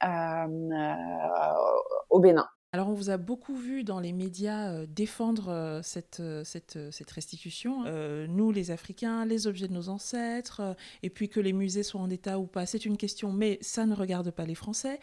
au 2.09 2.19
Bénin. 2.19 2.47
Alors 2.73 2.89
on 2.89 2.93
vous 2.93 3.09
a 3.09 3.17
beaucoup 3.17 3.55
vu 3.55 3.83
dans 3.85 4.01
les 4.01 4.11
médias 4.11 4.71
euh, 4.71 4.85
défendre 4.87 5.49
euh, 5.49 5.81
cette, 5.81 6.19
euh, 6.19 6.43
cette, 6.43 6.77
cette, 6.91 7.09
restitution. 7.11 7.85
Hein. 7.85 8.27
nous, 8.27 8.51
les 8.51 8.71
Africains, 8.71 9.25
les 9.25 9.47
objets 9.47 9.69
de 9.69 9.73
nos 9.73 9.87
ancêtres, 9.87 10.75
et 11.01 11.09
puis 11.09 11.29
que 11.29 11.39
les 11.39 11.53
musées 11.53 11.83
soient 11.83 12.01
en 12.01 12.09
état 12.09 12.39
ou 12.39 12.45
pas, 12.45 12.65
c'est 12.65 12.85
une 12.85 12.97
question, 12.97 13.31
mais 13.31 13.57
ça 13.61 13.85
ne 13.85 13.95
regarde 13.95 14.31
pas 14.31 14.45
les 14.45 14.55
Français. 14.55 14.99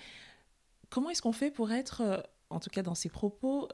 Comment 0.91 1.11
est-ce 1.11 1.23
qu'on 1.23 1.33
fait 1.33 1.51
pour 1.51 1.73
être, 1.73 2.23
en 2.51 2.61
tout 2.61 2.71
cas 2.71 2.83
dans 2.83 2.95
ces 2.95 3.09
propos, 3.09 3.67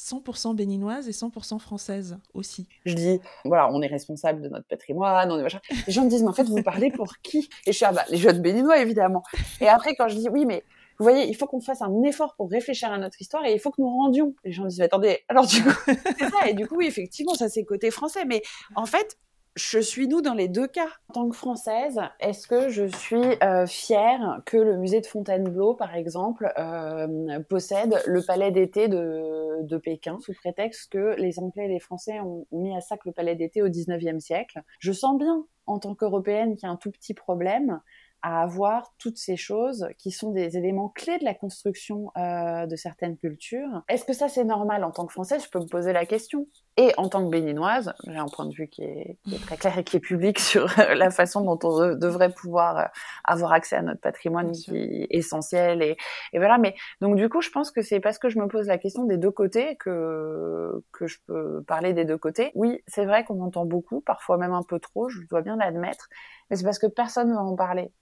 100% 0.00 0.54
béninoise 0.54 1.08
et 1.08 1.12
100% 1.12 1.58
française 1.58 2.18
aussi. 2.32 2.66
Je 2.84 2.94
dis, 2.94 3.20
voilà, 3.44 3.70
on 3.72 3.80
est 3.82 3.86
responsable 3.86 4.42
de 4.42 4.48
notre 4.48 4.66
patrimoine, 4.66 5.30
on 5.30 5.38
est 5.38 5.42
machin. 5.42 5.60
Les 5.86 5.92
gens 5.92 6.04
me 6.04 6.10
disent, 6.10 6.22
mais 6.22 6.28
en 6.28 6.34
fait, 6.34 6.44
vous 6.44 6.62
parlez 6.62 6.90
pour 6.90 7.18
qui? 7.18 7.48
Et 7.66 7.72
je 7.72 7.76
suis, 7.76 7.84
ah 7.84 7.92
bah, 7.92 8.04
les 8.08 8.16
jeunes 8.16 8.40
béninois, 8.40 8.80
évidemment. 8.80 9.22
Et 9.60 9.68
après, 9.68 9.94
quand 9.94 10.08
je 10.08 10.16
dis, 10.16 10.28
oui, 10.28 10.46
mais 10.46 10.64
vous 10.98 11.04
voyez, 11.04 11.28
il 11.28 11.34
faut 11.34 11.46
qu'on 11.46 11.60
fasse 11.60 11.82
un 11.82 12.02
effort 12.02 12.34
pour 12.36 12.50
réfléchir 12.50 12.92
à 12.92 12.98
notre 12.98 13.20
histoire 13.20 13.44
et 13.44 13.52
il 13.52 13.58
faut 13.58 13.70
que 13.70 13.80
nous 13.80 13.88
rendions. 13.88 14.34
Les 14.44 14.52
gens 14.52 14.64
disent, 14.64 14.80
attendez, 14.80 15.20
alors 15.28 15.46
du 15.46 15.62
coup, 15.62 15.70
c'est 15.86 16.30
ça. 16.30 16.48
Et 16.48 16.54
du 16.54 16.68
coup, 16.68 16.76
oui, 16.76 16.86
effectivement, 16.86 17.34
ça 17.34 17.48
c'est 17.48 17.64
côté 17.64 17.90
français. 17.90 18.24
Mais 18.24 18.42
en 18.76 18.86
fait, 18.86 19.18
je 19.56 19.78
suis 19.78 20.08
nous 20.08 20.20
dans 20.20 20.34
les 20.34 20.48
deux 20.48 20.66
cas. 20.66 20.88
En 21.10 21.14
tant 21.14 21.28
que 21.28 21.36
Française, 21.36 22.00
est-ce 22.20 22.46
que 22.46 22.68
je 22.68 22.84
suis 22.84 23.42
euh, 23.42 23.66
fière 23.66 24.42
que 24.46 24.56
le 24.56 24.76
musée 24.76 25.00
de 25.00 25.06
Fontainebleau, 25.06 25.74
par 25.74 25.94
exemple, 25.94 26.52
euh, 26.58 27.40
possède 27.48 28.02
le 28.06 28.22
palais 28.22 28.50
d'été 28.50 28.88
de, 28.88 29.62
de, 29.62 29.76
Pékin, 29.76 30.18
sous 30.20 30.34
prétexte 30.34 30.90
que 30.90 31.14
les 31.18 31.38
Anglais 31.38 31.66
et 31.66 31.68
les 31.68 31.80
Français 31.80 32.20
ont, 32.20 32.46
mis 32.52 32.74
à 32.76 32.80
sac 32.80 33.04
le 33.04 33.12
palais 33.12 33.36
d'été 33.36 33.62
au 33.62 33.68
19e 33.68 34.20
siècle? 34.20 34.60
Je 34.80 34.92
sens 34.92 35.18
bien, 35.18 35.44
en 35.66 35.78
tant 35.78 35.94
qu'Européenne, 35.94 36.56
qu'il 36.56 36.66
y 36.66 36.70
a 36.70 36.72
un 36.72 36.76
tout 36.76 36.90
petit 36.90 37.14
problème 37.14 37.80
à 38.22 38.42
avoir 38.42 38.94
toutes 38.98 39.18
ces 39.18 39.36
choses 39.36 39.86
qui 39.98 40.10
sont 40.10 40.30
des 40.30 40.56
éléments 40.56 40.88
clés 40.88 41.18
de 41.18 41.24
la 41.24 41.34
construction 41.34 42.10
euh, 42.16 42.66
de 42.66 42.74
certaines 42.74 43.18
cultures. 43.18 43.82
Est-ce 43.88 44.06
que 44.06 44.14
ça 44.14 44.30
c'est 44.30 44.44
normal 44.44 44.82
en 44.82 44.90
tant 44.90 45.04
que 45.04 45.12
Française? 45.12 45.44
Je 45.44 45.50
peux 45.50 45.60
me 45.60 45.66
poser 45.66 45.92
la 45.92 46.06
question. 46.06 46.46
Et 46.76 46.92
en 46.96 47.08
tant 47.08 47.24
que 47.24 47.30
béninoise, 47.30 47.94
j'ai 48.04 48.16
un 48.16 48.26
point 48.26 48.46
de 48.46 48.52
vue 48.52 48.66
qui 48.66 48.82
est, 48.82 49.16
qui 49.24 49.36
est, 49.36 49.38
très 49.38 49.56
clair 49.56 49.78
et 49.78 49.84
qui 49.84 49.96
est 49.96 50.00
public 50.00 50.38
sur 50.40 50.66
la 50.78 51.10
façon 51.10 51.42
dont 51.42 51.58
on 51.62 51.94
devrait 51.94 52.32
pouvoir 52.32 52.78
euh, 52.78 52.84
avoir 53.22 53.52
accès 53.52 53.76
à 53.76 53.82
notre 53.82 54.00
patrimoine 54.00 54.50
qui 54.50 54.76
est 54.76 55.06
essentiel. 55.10 55.82
Et, 55.82 55.96
et, 56.32 56.38
voilà. 56.38 56.58
Mais 56.58 56.74
donc 57.00 57.14
du 57.14 57.28
coup, 57.28 57.42
je 57.42 57.50
pense 57.50 57.70
que 57.70 57.80
c'est 57.80 58.00
parce 58.00 58.18
que 58.18 58.28
je 58.28 58.38
me 58.40 58.48
pose 58.48 58.66
la 58.66 58.78
question 58.78 59.04
des 59.04 59.18
deux 59.18 59.30
côtés 59.30 59.76
que 59.76 60.82
que 60.92 61.06
je 61.06 61.18
peux 61.26 61.62
parler 61.62 61.92
des 61.92 62.04
deux 62.04 62.18
côtés. 62.18 62.50
Oui, 62.54 62.82
c'est 62.88 63.04
vrai 63.04 63.24
qu'on 63.24 63.40
entend 63.40 63.66
beaucoup, 63.66 64.00
parfois 64.00 64.36
même 64.36 64.52
un 64.52 64.64
peu 64.64 64.80
trop. 64.80 65.08
Je 65.08 65.20
dois 65.28 65.42
bien 65.42 65.56
l'admettre. 65.56 66.08
Mais 66.50 66.56
c'est 66.56 66.64
parce 66.64 66.80
que 66.80 66.88
personne 66.88 67.30
ne 67.30 67.34
va 67.34 67.42
en 67.42 67.54
parler. 67.54 67.92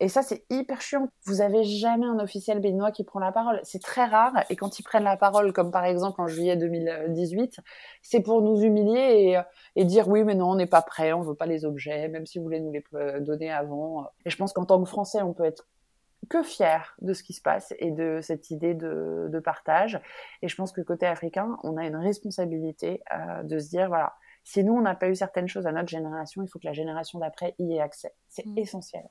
Et 0.00 0.08
ça, 0.08 0.22
c'est 0.22 0.44
hyper 0.48 0.80
chiant. 0.80 1.08
Vous 1.26 1.40
avez 1.40 1.64
jamais 1.64 2.06
un 2.06 2.20
officiel 2.20 2.60
béninois 2.60 2.92
qui 2.92 3.02
prend 3.02 3.18
la 3.18 3.32
parole. 3.32 3.60
C'est 3.64 3.82
très 3.82 4.04
rare. 4.04 4.32
Et 4.48 4.54
quand 4.54 4.78
ils 4.78 4.82
prennent 4.84 5.04
la 5.04 5.16
parole, 5.16 5.52
comme 5.52 5.72
par 5.72 5.84
exemple 5.84 6.20
en 6.20 6.28
juillet 6.28 6.56
2018, 6.56 7.58
c'est 8.02 8.20
pour 8.20 8.40
nous 8.42 8.62
humilier 8.62 9.40
et, 9.74 9.84
dire 9.84 10.08
oui, 10.08 10.22
mais 10.22 10.34
non, 10.34 10.50
on 10.50 10.54
n'est 10.54 10.66
pas 10.66 10.82
prêt, 10.82 11.12
on 11.12 11.22
veut 11.22 11.34
pas 11.34 11.46
les 11.46 11.64
objets, 11.64 12.08
même 12.08 12.26
si 12.26 12.38
vous 12.38 12.44
voulez 12.44 12.60
nous 12.60 12.70
les 12.70 12.84
donner 13.20 13.50
avant. 13.50 14.06
Et 14.24 14.30
je 14.30 14.36
pense 14.36 14.52
qu'en 14.52 14.64
tant 14.64 14.80
que 14.80 14.88
Français, 14.88 15.20
on 15.22 15.32
peut 15.32 15.44
être 15.44 15.66
que 16.28 16.42
fier 16.42 16.94
de 17.00 17.12
ce 17.12 17.22
qui 17.22 17.32
se 17.32 17.40
passe 17.40 17.74
et 17.78 17.90
de 17.90 18.20
cette 18.22 18.50
idée 18.50 18.74
de, 18.74 19.28
de 19.30 19.38
partage. 19.40 20.00
Et 20.42 20.48
je 20.48 20.54
pense 20.54 20.72
que 20.72 20.80
côté 20.80 21.06
africain, 21.06 21.56
on 21.62 21.76
a 21.76 21.86
une 21.86 21.96
responsabilité 21.96 23.02
euh, 23.12 23.42
de 23.42 23.58
se 23.58 23.68
dire, 23.68 23.88
voilà, 23.88 24.14
si 24.44 24.62
nous, 24.64 24.74
on 24.74 24.80
n'a 24.80 24.94
pas 24.94 25.08
eu 25.08 25.14
certaines 25.14 25.48
choses 25.48 25.66
à 25.66 25.72
notre 25.72 25.88
génération, 25.88 26.42
il 26.42 26.48
faut 26.48 26.58
que 26.58 26.66
la 26.66 26.72
génération 26.72 27.18
d'après 27.18 27.54
y 27.58 27.74
ait 27.74 27.80
accès. 27.80 28.12
C'est 28.28 28.46
mmh. 28.46 28.58
essentiel. 28.58 29.04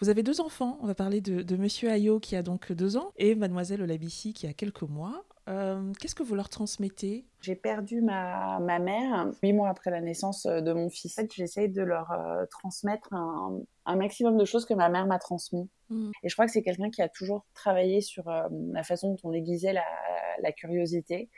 Vous 0.00 0.08
avez 0.08 0.22
deux 0.22 0.40
enfants. 0.40 0.78
On 0.82 0.86
va 0.86 0.94
parler 0.94 1.20
de, 1.20 1.56
Monsieur 1.56 1.90
Ayo 1.90 2.20
qui 2.20 2.36
a 2.36 2.42
donc 2.42 2.72
deux 2.72 2.96
ans 2.96 3.12
et 3.16 3.34
Mademoiselle 3.34 3.82
Olabissi 3.82 4.32
qui 4.32 4.46
a 4.46 4.52
quelques 4.52 4.82
mois. 4.82 5.24
Euh, 5.48 5.92
qu'est-ce 6.00 6.14
que 6.14 6.22
vous 6.22 6.34
leur 6.34 6.48
transmettez? 6.48 7.26
J'ai 7.42 7.54
perdu 7.54 8.00
ma, 8.00 8.58
ma, 8.60 8.78
mère 8.78 9.30
huit 9.42 9.52
mois 9.52 9.68
après 9.68 9.90
la 9.90 10.00
naissance 10.00 10.46
de 10.46 10.72
mon 10.72 10.88
fils. 10.88 11.18
En 11.18 11.22
fait, 11.22 11.32
j'essaye 11.34 11.68
de 11.68 11.82
leur 11.82 12.10
euh, 12.12 12.46
transmettre 12.46 13.12
un, 13.12 13.60
un, 13.84 13.96
maximum 13.96 14.38
de 14.38 14.44
choses 14.46 14.64
que 14.64 14.72
ma 14.72 14.88
mère 14.88 15.06
m'a 15.06 15.18
transmis. 15.18 15.68
Mmh. 15.90 16.12
Et 16.22 16.28
je 16.30 16.34
crois 16.34 16.46
que 16.46 16.52
c'est 16.52 16.62
quelqu'un 16.62 16.90
qui 16.90 17.02
a 17.02 17.08
toujours 17.10 17.44
travaillé 17.52 18.00
sur 18.00 18.28
euh, 18.28 18.48
la 18.72 18.82
façon 18.82 19.10
dont 19.10 19.18
on 19.24 19.32
aiguisait 19.34 19.74
la, 19.74 19.84
la 20.42 20.52
curiosité. 20.52 21.28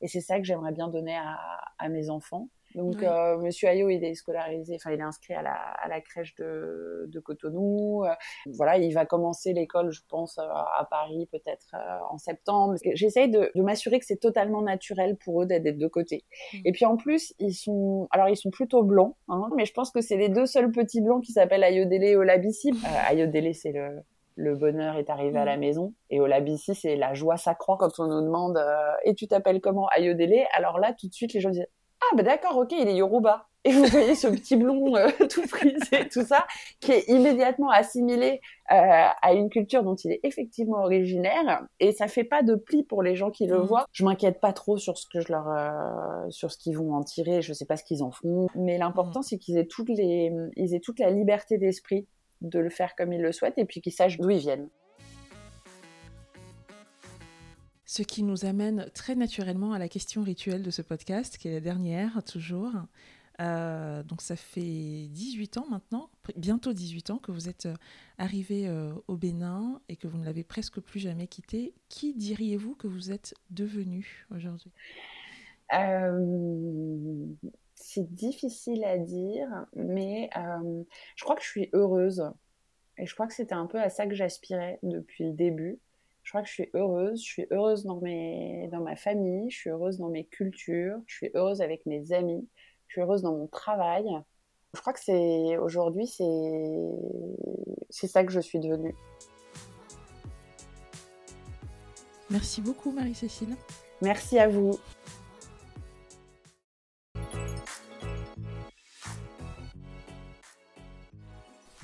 Et 0.00 0.06
c'est 0.06 0.20
ça 0.20 0.38
que 0.38 0.44
j'aimerais 0.44 0.72
bien 0.72 0.86
donner 0.86 1.16
à, 1.16 1.36
à 1.78 1.88
mes 1.88 2.08
enfants. 2.08 2.48
Donc, 2.76 3.02
euh, 3.02 3.38
Monsieur 3.38 3.68
Ayo, 3.68 3.88
il 3.88 4.04
est 4.04 4.14
scolarisé, 4.14 4.76
enfin, 4.76 4.92
il 4.92 5.00
est 5.00 5.02
inscrit 5.02 5.32
à 5.32 5.40
la, 5.40 5.54
à 5.54 5.88
la 5.88 6.02
crèche 6.02 6.34
de, 6.34 7.06
de 7.08 7.20
Cotonou. 7.20 8.04
Euh, 8.04 8.12
voilà, 8.52 8.76
il 8.76 8.92
va 8.92 9.06
commencer 9.06 9.54
l'école, 9.54 9.90
je 9.90 10.02
pense, 10.10 10.36
euh, 10.36 10.42
à 10.42 10.86
Paris, 10.90 11.26
peut-être 11.32 11.74
en 12.10 12.18
septembre. 12.18 12.74
J'essaye 12.92 13.30
de, 13.30 13.50
de 13.54 13.62
m'assurer 13.62 13.98
que 13.98 14.04
c'est 14.04 14.20
totalement 14.20 14.60
naturel 14.60 15.16
pour 15.16 15.40
eux 15.40 15.46
d'être 15.46 15.62
des 15.62 15.72
deux 15.72 15.88
côtés. 15.88 16.24
Mmh. 16.52 16.58
Et 16.66 16.72
puis, 16.72 16.84
en 16.84 16.98
plus, 16.98 17.34
ils 17.38 17.54
sont, 17.54 18.08
alors, 18.10 18.28
ils 18.28 18.36
sont 18.36 18.50
plutôt 18.50 18.82
blancs, 18.82 19.16
hein, 19.28 19.48
mais 19.56 19.64
je 19.64 19.72
pense 19.72 19.90
que 19.90 20.02
c'est 20.02 20.18
les 20.18 20.28
deux 20.28 20.44
seuls 20.46 20.70
petits 20.70 21.00
blancs 21.00 21.24
qui 21.24 21.32
s'appellent 21.32 21.64
Ayodele 21.64 22.04
et 22.04 22.16
Olabisi. 22.16 22.72
Euh, 22.72 23.10
Ayodele, 23.10 23.54
c'est 23.54 23.72
le, 23.72 24.02
le 24.34 24.54
bonheur 24.54 24.96
est 24.96 25.08
arrivé 25.08 25.38
à 25.38 25.46
la 25.46 25.56
mmh. 25.56 25.60
maison. 25.60 25.94
Et 26.10 26.20
Olabisi, 26.20 26.74
c'est 26.74 26.96
la 26.96 27.14
joie 27.14 27.38
s'accroît 27.38 27.78
quand 27.78 27.98
on 28.00 28.06
nous 28.06 28.20
demande 28.20 28.62
et 29.04 29.14
tu 29.14 29.26
t'appelles 29.26 29.62
comment 29.62 29.88
Ayodele? 29.96 30.44
Alors 30.52 30.78
là, 30.78 30.92
tout 30.92 31.08
de 31.08 31.14
suite, 31.14 31.32
les 31.32 31.40
gens 31.40 31.48
disent 31.48 31.66
ah 32.12 32.16
bah 32.16 32.22
d'accord, 32.22 32.56
ok, 32.56 32.72
il 32.72 32.88
est 32.88 32.96
Yoruba. 32.96 33.46
Et 33.66 33.72
vous 33.72 33.84
voyez 33.86 34.14
ce 34.14 34.28
petit 34.28 34.54
blond 34.54 34.94
euh, 34.94 35.08
tout 35.28 35.42
frisé, 35.42 36.08
tout 36.08 36.22
ça, 36.24 36.46
qui 36.78 36.92
est 36.92 37.08
immédiatement 37.08 37.68
assimilé 37.70 38.40
euh, 38.70 39.08
à 39.20 39.32
une 39.32 39.50
culture 39.50 39.82
dont 39.82 39.96
il 39.96 40.12
est 40.12 40.20
effectivement 40.22 40.84
originaire. 40.84 41.66
Et 41.80 41.90
ça 41.90 42.06
fait 42.06 42.22
pas 42.22 42.44
de 42.44 42.54
pli 42.54 42.84
pour 42.84 43.02
les 43.02 43.16
gens 43.16 43.32
qui 43.32 43.46
le 43.48 43.58
mmh. 43.58 43.66
voient. 43.66 43.86
Je 43.90 44.04
m'inquiète 44.04 44.40
pas 44.40 44.52
trop 44.52 44.76
sur 44.78 44.98
ce 44.98 45.06
que 45.12 45.20
je 45.20 45.32
leur, 45.32 45.48
euh, 45.48 46.30
sur 46.30 46.52
ce 46.52 46.58
qu'ils 46.58 46.78
vont 46.78 46.94
en 46.94 47.02
tirer. 47.02 47.42
Je 47.42 47.52
sais 47.52 47.66
pas 47.66 47.76
ce 47.76 47.82
qu'ils 47.82 48.04
en 48.04 48.12
font. 48.12 48.46
Mais 48.54 48.78
l'important, 48.78 49.20
mmh. 49.20 49.24
c'est 49.24 49.38
qu'ils 49.38 49.58
aient 49.58 49.66
toutes 49.66 49.88
les, 49.88 50.32
ils 50.54 50.72
aient 50.72 50.80
toute 50.80 51.00
la 51.00 51.10
liberté 51.10 51.58
d'esprit 51.58 52.06
de 52.42 52.60
le 52.60 52.70
faire 52.70 52.94
comme 52.94 53.12
ils 53.12 53.22
le 53.22 53.32
souhaitent 53.32 53.58
et 53.58 53.64
puis 53.64 53.80
qu'ils 53.80 53.92
sachent 53.92 54.18
d'où 54.18 54.30
ils 54.30 54.38
viennent. 54.38 54.68
Ce 57.96 58.02
qui 58.02 58.22
nous 58.22 58.44
amène 58.44 58.90
très 58.92 59.14
naturellement 59.14 59.72
à 59.72 59.78
la 59.78 59.88
question 59.88 60.22
rituelle 60.22 60.62
de 60.62 60.70
ce 60.70 60.82
podcast, 60.82 61.38
qui 61.38 61.48
est 61.48 61.52
la 61.52 61.60
dernière, 61.60 62.22
toujours. 62.24 62.72
Euh, 63.40 64.02
donc 64.02 64.20
ça 64.20 64.36
fait 64.36 65.08
18 65.08 65.56
ans 65.56 65.66
maintenant, 65.70 66.10
bientôt 66.36 66.74
18 66.74 67.08
ans 67.08 67.16
que 67.16 67.32
vous 67.32 67.48
êtes 67.48 67.64
euh, 67.64 67.74
arrivé 68.18 68.68
euh, 68.68 68.92
au 69.08 69.16
Bénin 69.16 69.80
et 69.88 69.96
que 69.96 70.08
vous 70.08 70.18
ne 70.18 70.26
l'avez 70.26 70.44
presque 70.44 70.78
plus 70.78 71.00
jamais 71.00 71.26
quitté. 71.26 71.72
Qui 71.88 72.12
diriez-vous 72.12 72.74
que 72.74 72.86
vous 72.86 73.12
êtes 73.12 73.32
devenu 73.48 74.26
aujourd'hui? 74.30 74.72
C'est 77.76 78.12
difficile 78.12 78.84
à 78.84 78.98
dire, 78.98 79.48
mais 79.74 80.28
je 80.34 81.24
crois 81.24 81.34
que 81.34 81.42
je 81.42 81.48
suis 81.48 81.70
heureuse. 81.72 82.30
Et 82.98 83.06
je 83.06 83.14
crois 83.14 83.26
que 83.26 83.32
c'était 83.32 83.54
un 83.54 83.66
peu 83.66 83.80
à 83.80 83.88
ça 83.88 84.06
que 84.06 84.14
j'aspirais 84.14 84.78
depuis 84.82 85.24
le 85.24 85.32
début 85.32 85.78
je 86.26 86.32
crois 86.32 86.42
que 86.42 86.48
je 86.48 86.54
suis 86.54 86.70
heureuse. 86.74 87.20
Je 87.20 87.24
suis 87.24 87.46
heureuse 87.52 87.84
dans, 87.84 88.00
mes, 88.00 88.68
dans 88.72 88.80
ma 88.80 88.96
famille, 88.96 89.48
je 89.48 89.58
suis 89.58 89.70
heureuse 89.70 89.98
dans 89.98 90.08
mes 90.08 90.24
cultures, 90.24 90.98
je 91.06 91.14
suis 91.14 91.30
heureuse 91.34 91.62
avec 91.62 91.86
mes 91.86 92.10
amis, 92.12 92.48
je 92.88 92.94
suis 92.94 93.00
heureuse 93.00 93.22
dans 93.22 93.32
mon 93.32 93.46
travail. 93.46 94.04
Je 94.74 94.80
crois 94.80 94.92
que 94.92 94.98
c'est 94.98 95.56
aujourd'hui, 95.58 96.08
c'est, 96.08 96.24
c'est 97.90 98.08
ça 98.08 98.24
que 98.24 98.32
je 98.32 98.40
suis 98.40 98.58
devenue. 98.58 98.92
Merci 102.28 102.60
beaucoup, 102.60 102.90
Marie-Cécile. 102.90 103.54
Merci 104.02 104.40
à 104.40 104.48
vous. 104.48 104.80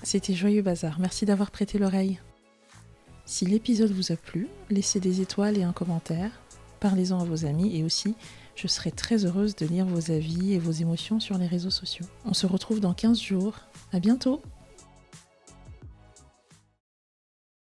C'était 0.03 0.35
Joyeux 0.35 0.63
Bazar. 0.63 0.99
Merci 0.99 1.27
d'avoir 1.27 1.53
prêté 1.53 1.79
l'oreille. 1.79 2.19
Si 3.33 3.47
l'épisode 3.47 3.93
vous 3.93 4.13
a 4.13 4.17
plu, 4.17 4.47
laissez 4.69 5.01
des 5.01 5.23
étoiles 5.23 5.57
et 5.57 5.63
un 5.63 5.73
commentaire. 5.73 6.31
parlez-en 6.81 7.19
à 7.19 7.25
vos 7.25 7.47
amis 7.47 7.75
et 7.75 7.83
aussi, 7.83 8.15
je 8.57 8.69
serai 8.69 8.91
très 8.91 9.25
heureuse 9.25 9.57
de 9.57 9.65
lire 9.65 9.87
vos 9.87 10.11
avis 10.11 10.53
et 10.53 10.59
vos 10.59 10.71
émotions 10.71 11.19
sur 11.19 11.39
les 11.39 11.47
réseaux 11.47 11.71
sociaux. 11.71 12.05
On 12.27 12.35
se 12.35 12.47
retrouve 12.47 12.81
dans 12.81 12.93
15 12.93 13.19
jours. 13.19 13.55
À 13.91 14.01
bientôt! 14.01 14.43